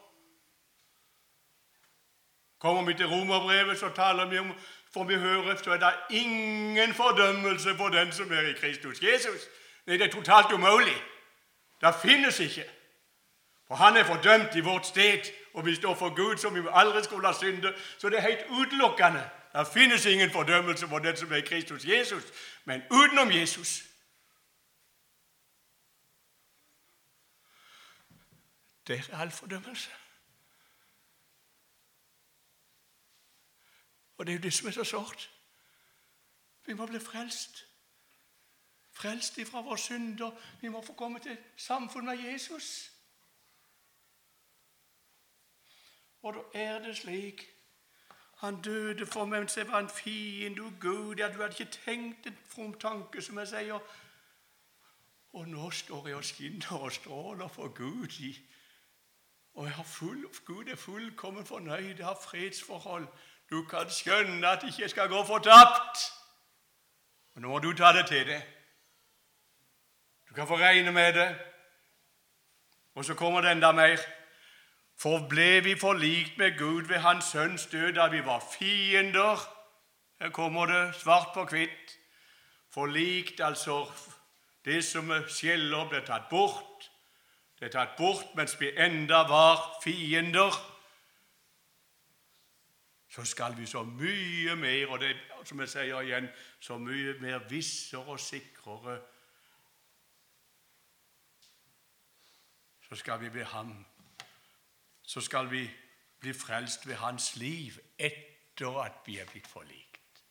Kommer 2.60 2.86
vi 2.86 2.94
til 2.94 3.06
romerbrevet, 3.06 3.80
så 3.80 3.90
taler 3.90 4.26
vi 4.26 4.38
om 4.38 4.54
for 4.94 5.04
vi 5.04 5.16
hører, 5.16 5.56
så 5.56 5.72
er 5.72 5.78
det 5.78 5.94
ingen 6.10 6.94
fordømmelse 6.94 7.76
for 7.78 7.88
den 7.88 8.12
som 8.12 8.32
er 8.32 8.42
i 8.42 8.54
Kristus 8.54 9.02
Jesus. 9.02 9.42
Nei, 9.88 9.98
det 9.98 10.08
er 10.08 10.12
totalt 10.12 10.52
umulig. 10.52 11.04
Det 11.82 11.94
finnes 12.02 12.40
ikke. 12.40 12.66
For 13.68 13.76
han 13.76 13.98
er 13.98 14.04
fordømt 14.04 14.56
i 14.56 14.60
vårt 14.60 14.86
sted, 14.86 15.32
og 15.54 15.66
vi 15.66 15.76
står 15.76 15.96
for 15.96 16.16
Gud 16.16 16.38
som 16.38 16.56
vi 16.56 16.62
aldri 16.72 17.04
skulle 17.04 17.28
ha 17.28 17.34
syndet. 17.34 17.74
Så 17.98 18.10
det 18.10 18.18
er 18.18 18.22
helt 18.22 18.46
utelukkende. 18.50 19.30
Det 19.54 19.68
finnes 19.74 20.06
ingen 20.06 20.32
fordømmelse 20.32 20.88
for 20.88 21.00
den 21.00 21.18
som 21.18 21.32
er 21.32 21.36
i 21.36 21.42
Kristus 21.42 21.86
Jesus, 21.86 22.24
men 22.66 22.82
utenom 22.92 23.32
Jesus. 23.32 23.91
Det 28.92 29.10
er 29.10 29.18
all 29.18 29.32
fordømmelse. 29.32 29.92
Og 34.18 34.26
det 34.26 34.34
er 34.34 34.38
jo 34.38 34.42
det 34.42 34.54
som 34.54 34.68
er 34.68 34.72
så 34.72 34.84
sårt. 34.84 35.32
Vi 36.66 36.74
må 36.74 36.86
bli 36.86 37.00
frelst. 37.00 37.68
Frelst 38.92 39.38
ifra 39.38 39.62
våre 39.62 39.78
synder. 39.78 40.32
Vi 40.62 40.68
må 40.68 40.82
få 40.86 40.94
komme 40.94 41.20
til 41.20 41.38
samfunn 41.56 42.06
med 42.06 42.18
Jesus. 42.18 42.92
Og 46.22 46.34
da 46.34 46.60
er 46.60 46.80
det 46.80 46.98
slik 46.98 47.48
han 48.38 48.62
døde 48.62 49.06
for 49.06 49.26
meg 49.26 49.40
mens 49.40 49.58
jeg 49.58 49.68
var 49.68 49.80
en 49.80 49.90
fiende 49.90 50.62
og 50.62 50.74
Gud. 50.82 51.16
Ja, 51.16 51.28
du 51.28 51.42
hadde 51.42 51.56
ikke 51.60 51.72
tenkt 51.86 52.28
en 52.28 52.38
from 52.46 52.80
tanke, 52.80 53.22
som 53.22 53.38
jeg 53.38 53.48
sier. 53.48 53.80
Og 55.34 55.48
nå 55.48 55.72
står 55.72 56.08
jeg 56.08 56.16
og 56.16 56.26
skinner 56.26 56.74
og 56.74 56.92
stråler 56.92 57.48
for 57.48 57.68
Gud. 57.68 58.34
Og 59.54 59.66
jeg 59.66 59.74
har 59.74 59.84
full, 59.84 60.26
Gud 60.46 60.66
er 60.68 60.76
fullkommen 60.76 61.46
fornøyd, 61.46 61.98
jeg 61.98 62.06
har 62.06 62.20
fredsforhold. 62.24 63.08
Du 63.50 63.64
kan 63.68 63.90
skjønne 63.90 64.48
at 64.48 64.64
jeg 64.64 64.72
ikke 64.72 64.90
skal 64.90 65.10
gå 65.10 65.24
fortapt. 65.28 66.00
Men 67.34 67.42
nå 67.42 67.52
må 67.52 67.60
du 67.60 67.74
ta 67.74 67.92
det 67.96 68.08
til 68.08 68.28
deg. 68.28 68.42
Du 70.30 70.34
kan 70.36 70.48
få 70.48 70.58
regne 70.58 70.92
med 70.92 71.14
det. 71.14 71.36
Og 72.96 73.06
så 73.06 73.16
kommer 73.16 73.42
det 73.42 73.52
enda 73.52 73.72
mer. 73.72 74.00
For 75.02 75.28
ble 75.30 75.64
vi 75.64 75.76
forlikt 75.80 76.38
med 76.38 76.58
Gud 76.58 76.88
ved 76.88 76.98
Hans 77.04 77.26
Sønns 77.26 77.66
død 77.66 77.94
da 77.94 78.08
vi 78.08 78.26
var 78.26 78.44
fiender? 78.54 79.40
Her 80.22 80.30
kommer 80.30 80.66
det 80.66 80.96
svart 80.96 81.34
på 81.34 81.46
hvitt. 81.46 81.98
Forlikt, 82.70 83.40
altså 83.40 83.92
det 84.66 84.86
som 84.86 85.12
skjeller, 85.28 85.90
ble 85.90 86.04
tatt 86.06 86.30
bort. 86.30 86.91
Det 87.62 87.68
er 87.70 87.74
tatt 87.76 87.92
bort 87.98 88.32
mens 88.34 88.56
vi 88.58 88.72
enda 88.74 89.22
var 89.30 89.60
fiender. 89.84 90.56
Så 93.10 93.22
skal 93.26 93.54
vi 93.58 93.68
så 93.70 93.84
mye 93.84 94.56
mer, 94.56 94.90
og 94.90 95.00
det 95.00 95.12
er 95.12 95.46
som 95.46 95.62
jeg 95.62 95.70
sier 95.70 96.02
igjen, 96.02 96.30
så 96.60 96.78
mye 96.82 97.14
mer 97.22 97.44
vissere 97.50 98.02
og 98.10 98.20
sikrere 98.20 98.98
så 102.92 102.96
skal 102.96 103.22
vi 103.22 103.30
bli 103.30 103.44
ham. 103.44 103.86
Så 105.04 105.22
skal 105.22 105.52
vi 105.52 105.70
bli 106.20 106.34
frelst 106.34 106.88
ved 106.88 106.96
hans 106.96 107.36
liv 107.36 107.78
etter 107.98 108.82
at 108.84 109.06
vi 109.06 109.16
er 109.18 109.30
blitt 109.30 109.48
forlikt. 109.48 110.24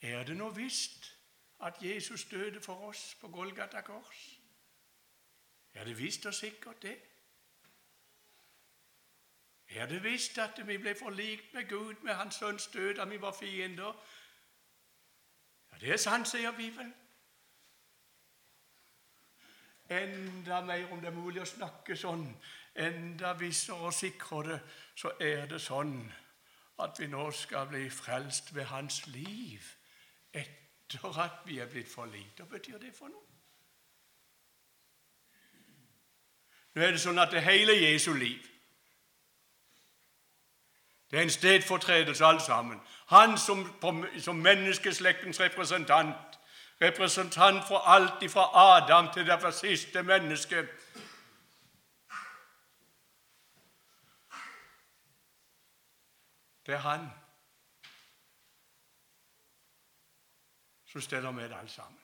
Er 0.00 0.24
det 0.24 0.36
nå 0.36 0.50
visst 0.52 1.14
at 1.60 1.82
Jesus 1.82 2.24
døde 2.24 2.60
for 2.60 2.88
oss 2.88 3.14
på 3.20 3.28
Golgata 3.28 3.80
kors? 3.80 4.40
Er 5.74 5.84
det 5.84 5.98
visst 5.98 6.26
og 6.26 6.34
sikkert, 6.34 6.82
det? 6.82 6.98
Er 9.68 9.86
det 9.86 10.02
visst 10.02 10.38
at 10.38 10.66
vi 10.66 10.76
ble 10.78 10.94
forlikt 10.94 11.54
med 11.54 11.68
Gud 11.68 11.94
med 12.02 12.14
Hans 12.14 12.34
Sønns 12.34 12.66
død 12.66 12.94
da 12.94 13.04
vi 13.04 13.20
var 13.20 13.32
fiender? 13.32 14.04
Ja, 15.72 15.78
Det 15.78 15.92
er 15.92 15.96
sant, 15.96 16.28
sier 16.28 16.52
Bibelen. 16.52 16.94
Enda 19.90 20.60
mer, 20.60 20.92
om 20.92 21.00
det 21.00 21.06
er 21.06 21.16
mulig 21.16 21.42
å 21.42 21.44
snakke 21.48 21.96
sånn, 21.96 22.28
enda 22.74 23.32
vissere 23.32 23.76
og 23.76 23.92
sikrere, 23.92 24.60
så 24.96 25.12
er 25.20 25.46
det 25.46 25.60
sånn 25.60 26.12
at 26.78 26.98
vi 26.98 27.06
nå 27.06 27.30
skal 27.30 27.66
bli 27.68 27.90
frelst 27.90 28.54
ved 28.54 28.64
Hans 28.64 29.06
liv 29.06 29.66
etter 30.32 30.63
at 31.02 31.30
vi 31.44 31.58
er 31.58 31.66
blitt 31.66 31.88
forlikt. 31.88 32.36
Hva 32.36 32.44
betyr 32.44 32.78
det 32.78 32.94
for 32.94 33.08
noe? 33.08 33.22
Nå 36.74 36.82
er 36.82 36.90
det 36.90 37.00
sånn 37.00 37.22
at 37.22 37.30
det 37.30 37.44
hele 37.46 37.76
Jesu 37.78 38.12
liv 38.14 38.50
det 41.10 41.20
er 41.20 41.28
en 41.28 41.30
stedfortredelse, 41.30 42.24
alt 42.24 42.42
sammen. 42.42 42.80
Han 43.06 43.36
som, 43.38 43.60
som 44.18 44.36
menneskeslektens 44.42 45.40
representant 45.40 46.34
representant 46.80 47.64
for 47.68 47.78
alt 47.78 48.30
fra 48.30 48.76
Adam 48.76 49.08
til 49.14 49.26
det 49.26 49.54
siste 49.54 50.02
menneske. 50.02 50.66
Det 56.66 56.74
er 56.74 56.78
han 56.78 57.10
som 60.94 61.00
steller 61.00 61.30
med 61.30 61.52
alt 61.52 61.70
sammen. 61.70 61.98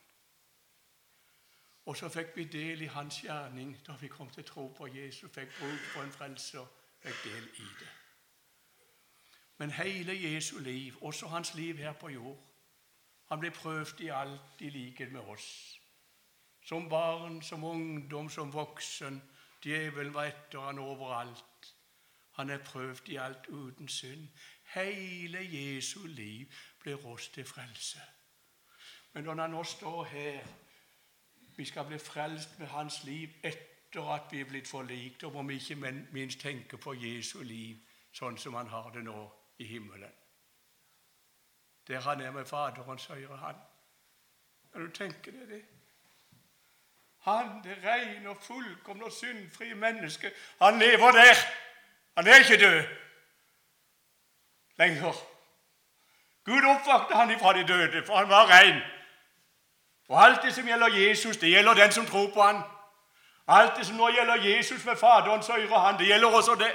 Og 1.86 1.96
så 1.96 2.08
fikk 2.08 2.32
vi 2.36 2.44
del 2.44 2.82
i 2.82 2.86
hans 2.90 3.20
gjerning 3.22 3.76
da 3.86 3.94
vi 4.00 4.08
kom 4.08 4.30
til 4.30 4.44
tro 4.44 4.66
på 4.78 4.86
Jesus, 4.86 5.30
fikk 5.30 5.52
bruk 5.60 5.86
for 5.92 6.02
en 6.02 6.12
frelser, 6.12 6.66
fikk 6.98 7.22
del 7.24 7.46
i 7.54 7.68
det. 7.78 7.88
Men 9.58 9.70
hele 9.70 10.18
Jesu 10.22 10.58
liv, 10.58 10.98
også 11.02 11.28
hans 11.28 11.54
liv 11.54 11.76
her 11.76 11.92
på 11.92 12.08
jord, 12.08 12.42
han 13.28 13.40
ble 13.40 13.50
prøvd 13.50 14.00
i 14.00 14.10
alt 14.10 14.58
i 14.58 14.74
likhet 14.74 15.12
med 15.12 15.20
oss. 15.20 15.80
Som 16.66 16.88
barn, 16.88 17.42
som 17.42 17.64
ungdom, 17.64 18.28
som 18.28 18.52
voksen. 18.52 19.22
Djevelen 19.62 20.14
var 20.14 20.24
etter 20.24 20.60
han 20.60 20.78
overalt. 20.78 21.74
Han 22.30 22.50
er 22.50 22.58
prøvd 22.58 23.08
i 23.08 23.16
alt 23.16 23.46
uten 23.48 23.88
synd. 23.88 24.28
Hele 24.74 25.46
Jesu 25.46 26.06
liv 26.06 26.50
blir 26.82 27.06
oss 27.06 27.28
til 27.28 27.44
frelse. 27.44 28.00
Men 29.12 29.24
når 29.24 29.40
han 29.40 29.50
nå 29.50 29.64
står 29.64 30.04
her 30.04 30.40
Vi 31.56 31.64
skal 31.64 31.84
bli 31.84 31.98
frelst 31.98 32.58
med 32.58 32.66
hans 32.66 33.04
liv 33.04 33.28
etter 33.44 34.06
at 34.14 34.30
vi 34.30 34.40
er 34.40 34.48
blitt 34.48 34.68
forlikt. 34.68 35.24
Og 35.24 35.32
må 35.32 35.42
vi 35.42 35.58
ikke 35.58 35.92
minst 36.12 36.40
tenke 36.40 36.78
på 36.78 36.94
Jesu 36.94 37.42
liv 37.42 37.76
sånn 38.12 38.38
som 38.38 38.54
han 38.54 38.70
har 38.72 38.88
det 38.94 39.04
nå 39.04 39.26
i 39.58 39.66
himmelen 39.68 40.20
der 41.90 42.00
han 42.00 42.20
er 42.20 42.30
med 42.30 42.44
Faderens 42.44 43.06
høyre 43.06 43.36
hand. 43.36 43.56
Kan 44.72 44.86
du 44.86 44.90
tenke 44.90 45.30
deg 45.30 45.48
det? 45.48 45.62
Han, 47.18 47.48
det 47.64 47.76
rene 47.84 48.30
og 48.30 48.36
fullkomne 48.42 49.04
og 49.04 49.12
syndfrie 49.12 49.74
mennesket, 49.74 50.32
han 50.62 50.78
lever 50.78 51.10
der. 51.12 51.36
Han 52.16 52.26
er 52.26 52.38
ikke 52.38 52.64
død 52.64 52.82
lenger. 54.78 55.18
Gud 56.44 56.64
oppvakte 56.74 57.14
han 57.14 57.30
ifra 57.30 57.52
de 57.52 57.66
døde, 57.68 58.06
for 58.06 58.16
han 58.16 58.28
var 58.28 58.46
ren. 58.48 58.80
Og 60.10 60.24
alt 60.26 60.42
det 60.42 60.54
som 60.54 60.66
gjelder 60.66 60.88
Jesus, 60.88 61.36
det 61.36 61.50
gjelder 61.50 61.74
den 61.74 61.92
som 61.92 62.06
tror 62.06 62.30
på 62.34 62.42
han. 62.42 62.62
Alt 63.48 63.76
det 63.78 63.86
som 63.86 63.96
nå 63.96 64.08
gjelder 64.10 64.42
Jesus 64.42 64.84
med 64.84 64.96
Faderens 64.96 65.48
og 65.48 65.80
han, 65.80 65.98
det 65.98 66.06
gjelder 66.06 66.28
også 66.28 66.54
det. 66.54 66.72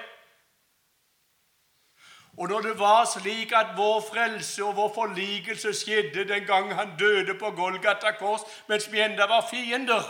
Og 2.37 2.47
når 2.49 2.61
det 2.61 2.79
var 2.79 3.05
slik 3.05 3.51
at 3.51 3.77
vår 3.77 4.03
frelse 4.13 4.63
og 4.63 4.75
vår 4.75 4.91
forlikelse 4.95 5.73
skjedde 5.73 6.27
den 6.27 6.45
gang 6.45 6.73
han 6.75 6.97
døde 6.99 7.39
på 7.39 7.51
Golgata 7.51 8.11
kors, 8.11 8.41
mens 8.67 8.91
vi 8.91 9.01
enda 9.01 9.27
var 9.27 9.47
fiender, 9.49 10.03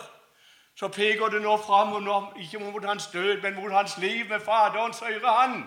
så 0.75 0.87
peker 0.87 1.27
det 1.27 1.41
nå 1.41 1.57
fram 1.57 2.33
ikke 2.41 2.59
mot 2.59 2.85
hans 2.85 3.07
død, 3.07 3.41
men 3.41 3.55
mot 3.55 3.71
hans 3.71 3.97
liv 3.97 4.29
med 4.29 4.39
Faderens 4.39 4.99
høyre 4.99 5.33
hand. 5.33 5.63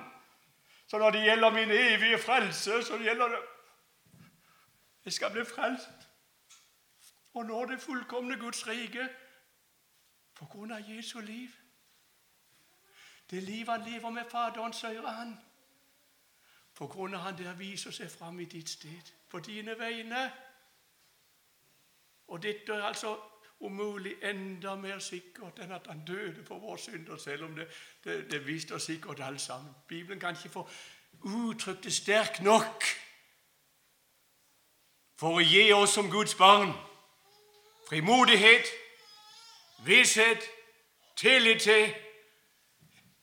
Så 0.87 0.99
når 0.99 1.11
det 1.11 1.25
gjelder 1.25 1.51
min 1.51 1.71
evige 1.71 2.19
frelse, 2.19 2.83
så 2.83 2.99
gjelder 3.05 3.29
det 3.29 3.39
Jeg 5.05 5.13
skal 5.13 5.31
bli 5.31 5.45
frelst 5.45 5.98
og 7.35 7.47
når 7.47 7.65
det 7.67 7.81
fullkomne 7.81 8.37
Guds 8.37 8.67
rike 8.69 9.09
på 10.35 10.47
grunn 10.47 10.73
av 10.73 10.91
Jesu 10.91 11.21
liv. 11.21 11.49
Det 13.31 13.43
livet 13.43 13.69
han 13.69 13.91
lever 13.91 14.11
med 14.11 14.31
Faderen, 14.31 14.75
høyre 14.83 15.13
han. 15.13 15.39
På 16.75 16.87
grunn 16.87 17.15
av 17.15 17.21
han 17.21 17.39
der 17.39 17.57
viser 17.59 17.91
seg 17.91 18.11
fram 18.11 18.41
i 18.41 18.45
ditt 18.45 18.71
sted, 18.71 19.13
på 19.29 19.39
dine 19.39 19.75
vegne. 19.79 20.31
Og 22.29 22.43
dette 22.43 22.73
er 22.73 22.83
altså 22.83 23.17
om 23.61 23.73
mulig 23.73 24.15
enda 24.23 24.77
mer 24.79 24.99
sikkert 25.03 25.59
enn 25.59 25.73
at 25.75 25.87
han 25.91 26.05
døde 26.07 26.45
for 26.47 26.63
våre 26.63 26.79
synder, 26.79 27.17
selv 27.17 27.45
om 27.45 27.57
det, 27.57 27.67
det, 28.05 28.31
det 28.31 28.47
visste 28.47 28.75
oss 28.75 28.87
sikkert 28.87 29.21
alle 29.21 29.39
sammen. 29.39 29.75
Bibelen 29.89 30.21
kan 30.21 30.37
ikke 30.37 30.53
få 30.61 30.69
uttrykt 31.25 31.85
det 31.85 31.93
sterkt 31.93 32.43
nok 32.47 32.85
for 35.19 35.41
å 35.41 35.43
gi 35.43 35.73
oss 35.75 35.97
som 35.99 36.11
Guds 36.11 36.37
barn 36.39 36.71
frimodighet, 37.89 38.67
visshet, 39.85 40.51
tillit 41.17 41.63
til 41.63 41.95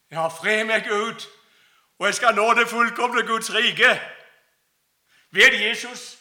Jeg 0.09 0.19
har 0.19 0.29
fred 0.29 0.63
med 0.63 0.89
Gud, 0.89 1.21
og 1.99 2.05
jeg 2.05 2.15
skal 2.15 2.35
nå 2.35 2.53
det 2.53 2.67
fullkomne 2.67 3.27
Guds 3.27 3.53
rike 3.53 4.01
ved 5.31 5.59
Jesus. 5.59 6.17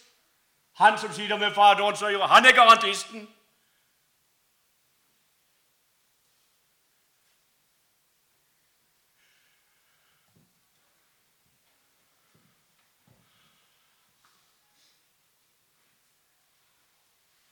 Han 0.77 0.99
som 0.99 1.13
sitter 1.13 1.39
med 1.39 1.55
Faderens 1.55 2.03
øyre, 2.03 2.29
han 2.29 2.45
er 2.45 2.53
garantisten. 2.53 3.35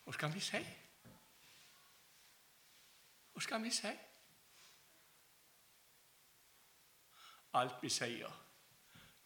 Hva 0.04 0.12
skal 0.12 0.34
vi 0.34 0.40
si? 0.40 0.81
Hva 3.42 3.44
skal 3.44 3.62
vi 3.62 3.70
si? 3.74 3.90
Alt 7.58 7.80
vi 7.82 7.88
sier, 7.90 8.30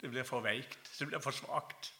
det 0.00 0.08
blir 0.10 0.24
for 0.24 0.40
veikt, 0.40 0.88
det 0.98 1.08
blir 1.10 1.20
for 1.20 1.36
svakt. 1.36 1.90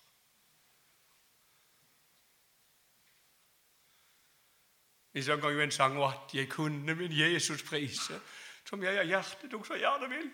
Vi 5.13 5.23
synger 5.23 5.51
jo 5.51 5.61
en 5.61 5.71
sang 5.71 5.97
om 5.97 6.09
at 6.09 6.35
'jeg 6.35 6.49
kunne 6.49 6.95
min 6.95 7.13
Jesus 7.13 7.63
prise', 7.63 8.21
som 8.65 8.83
jeg 8.83 8.99
av 8.99 9.07
hjertet 9.07 9.51
tok 9.51 9.67
så 9.67 9.75
gjerne 9.75 10.09
vil. 10.09 10.31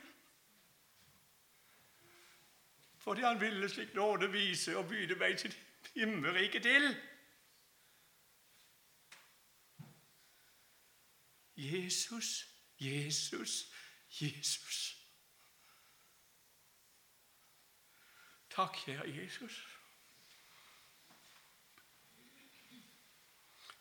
Fordi 2.99 3.23
han 3.23 3.41
ville 3.41 3.69
slik 3.69 3.95
nåde 3.95 4.31
vise 4.31 4.79
og 4.79 4.89
byde 4.89 5.15
meg 5.15 5.41
sitt 5.41 5.59
himmerike 5.95 6.61
til. 6.61 6.97
Jesus, 11.57 12.47
Jesus, 12.81 13.73
Jesus. 14.21 14.97
Takk, 18.51 18.77
kjære 18.85 19.09
Jesus. 19.23 19.67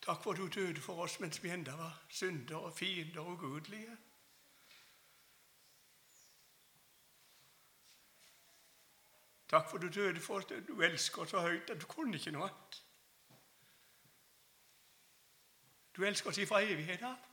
Takk 0.01 0.23
for 0.23 0.31
at 0.31 0.37
du 0.37 0.47
døde 0.47 0.81
for 0.81 1.03
oss 1.03 1.19
mens 1.19 1.43
vi 1.43 1.49
enda 1.49 1.75
var 1.75 2.05
syndere, 2.09 2.75
fiender 2.75 3.21
og 3.21 3.27
ugudelige. 3.27 3.97
Takk 9.49 9.69
for 9.69 9.77
at 9.77 9.81
du 9.81 9.87
døde 9.87 10.19
for 10.19 10.35
oss. 10.35 10.45
Du 10.67 10.81
elsker 10.81 11.25
så 11.25 11.39
høyt 11.39 11.69
at 11.69 11.81
du 11.81 11.85
kunne 11.85 12.17
ikke 12.17 12.31
noe 12.31 12.47
annet. 12.49 12.83
Du 15.95 16.03
elsker 16.03 16.29
oss 16.29 16.37
ifra 16.37 16.61
evighet 16.63 17.03
av. 17.03 17.30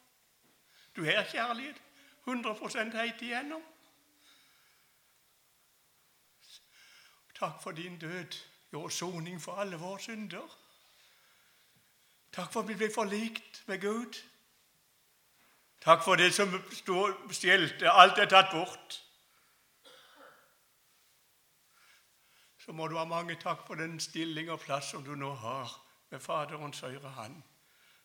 Du 0.99 1.05
har 1.05 1.25
kjærlighet 1.31 1.83
100% 2.27 2.97
helt 2.97 3.23
igjennom. 3.23 3.63
Takk 7.39 7.63
for 7.63 7.71
din 7.71 7.99
død, 7.99 8.35
gjorde 8.71 8.95
soning 8.95 9.43
for 9.43 9.53
alle 9.53 9.79
våre 9.79 10.01
synder. 10.01 10.59
Takk 12.33 12.53
for 12.53 12.61
at 12.61 12.69
vi 12.69 12.75
ble 12.75 12.91
forlikt 12.95 13.63
med 13.67 13.81
Gud. 13.81 14.19
Takk 15.81 16.03
for 16.05 16.19
det 16.19 16.35
som 16.35 16.51
stjelte. 17.31 17.91
Alt 17.91 18.19
er 18.19 18.27
tatt 18.27 18.51
bort. 18.53 19.03
Så 22.59 22.73
må 22.73 22.89
du 22.89 22.99
ha 22.99 23.05
mange 23.05 23.39
takk 23.39 23.67
for 23.67 23.75
den 23.75 24.01
stilling 24.01 24.51
og 24.51 24.61
plass 24.67 24.91
som 24.91 25.05
du 25.05 25.15
nå 25.15 25.35
har 25.35 25.81
med 26.11 26.21
Faderens 26.21 26.81
høyre 26.81 27.09
hand. 27.09 27.43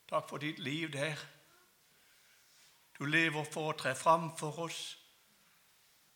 Takk 0.10 0.30
for 0.30 0.38
ditt 0.38 0.60
liv 0.60 0.94
der. 0.94 1.18
Du 3.04 3.08
lever 3.12 3.44
for 3.52 3.74
å 3.74 3.76
tre 3.76 3.92
fram 4.00 4.30
for 4.40 4.62
oss, 4.64 4.78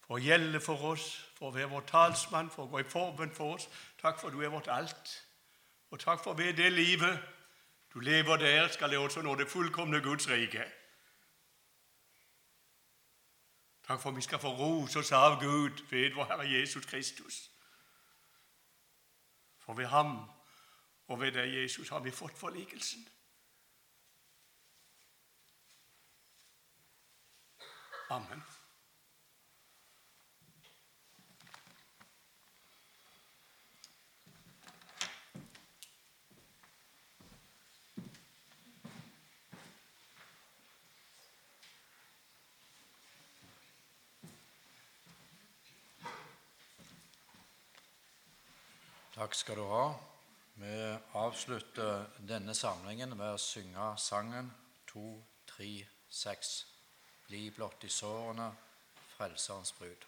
for 0.06 0.16
å 0.16 0.22
gjelde 0.24 0.62
for 0.64 0.86
oss, 0.94 1.08
for 1.36 1.50
å 1.50 1.56
være 1.58 1.68
vår 1.74 1.82
talsmann, 1.90 2.48
for 2.48 2.64
å 2.64 2.72
gå 2.72 2.80
i 2.80 2.86
forbønn 2.88 3.34
for 3.36 3.58
oss. 3.58 3.66
Takk 4.00 4.22
for 4.22 4.32
du 4.32 4.40
er 4.40 4.54
vårt 4.54 4.70
alt. 4.72 5.12
Og 5.92 6.00
takk 6.00 6.24
for 6.24 6.40
ved 6.40 6.56
det 6.56 6.70
livet 6.72 7.20
du 7.92 8.00
lever 8.00 8.40
der, 8.40 8.72
skal 8.72 8.96
jeg 8.96 9.04
også 9.04 9.26
nå 9.26 9.36
det 9.36 9.50
fullkomne 9.52 10.00
Guds 10.06 10.30
rike. 10.32 10.64
Takk 13.84 14.00
for 14.00 14.16
vi 14.16 14.24
skal 14.24 14.40
få 14.40 14.56
rose 14.56 15.04
oss 15.04 15.12
av 15.12 15.42
Gud 15.44 15.84
ved 15.92 16.16
vår 16.16 16.32
Herre 16.32 16.48
Jesus 16.54 16.88
Kristus. 16.88 17.42
For 19.60 19.76
ved 19.76 19.92
ham 19.92 20.22
og 21.12 21.20
ved 21.20 21.36
deg, 21.36 21.52
Jesus, 21.52 21.92
har 21.92 22.00
vi 22.00 22.16
fått 22.16 22.40
forlikelsen. 22.40 23.04
Amen. 28.10 28.44
Takk 49.18 49.34
skal 49.36 49.58
du 49.58 49.64
ha. 49.68 49.86
Vi 50.56 50.98
avslutter 51.14 52.06
denne 52.24 52.54
samlingen 52.56 53.18
med 53.18 53.34
å 53.34 53.42
synge 53.42 53.92
sangen 54.00 54.54
2, 54.94 55.06
3, 55.58 55.72
6. 56.08 56.77
Bli 57.28 57.52
blott 57.52 57.84
i 57.84 57.90
sårene, 57.90 58.52
Frelserens 59.18 59.74
brud. 59.80 60.06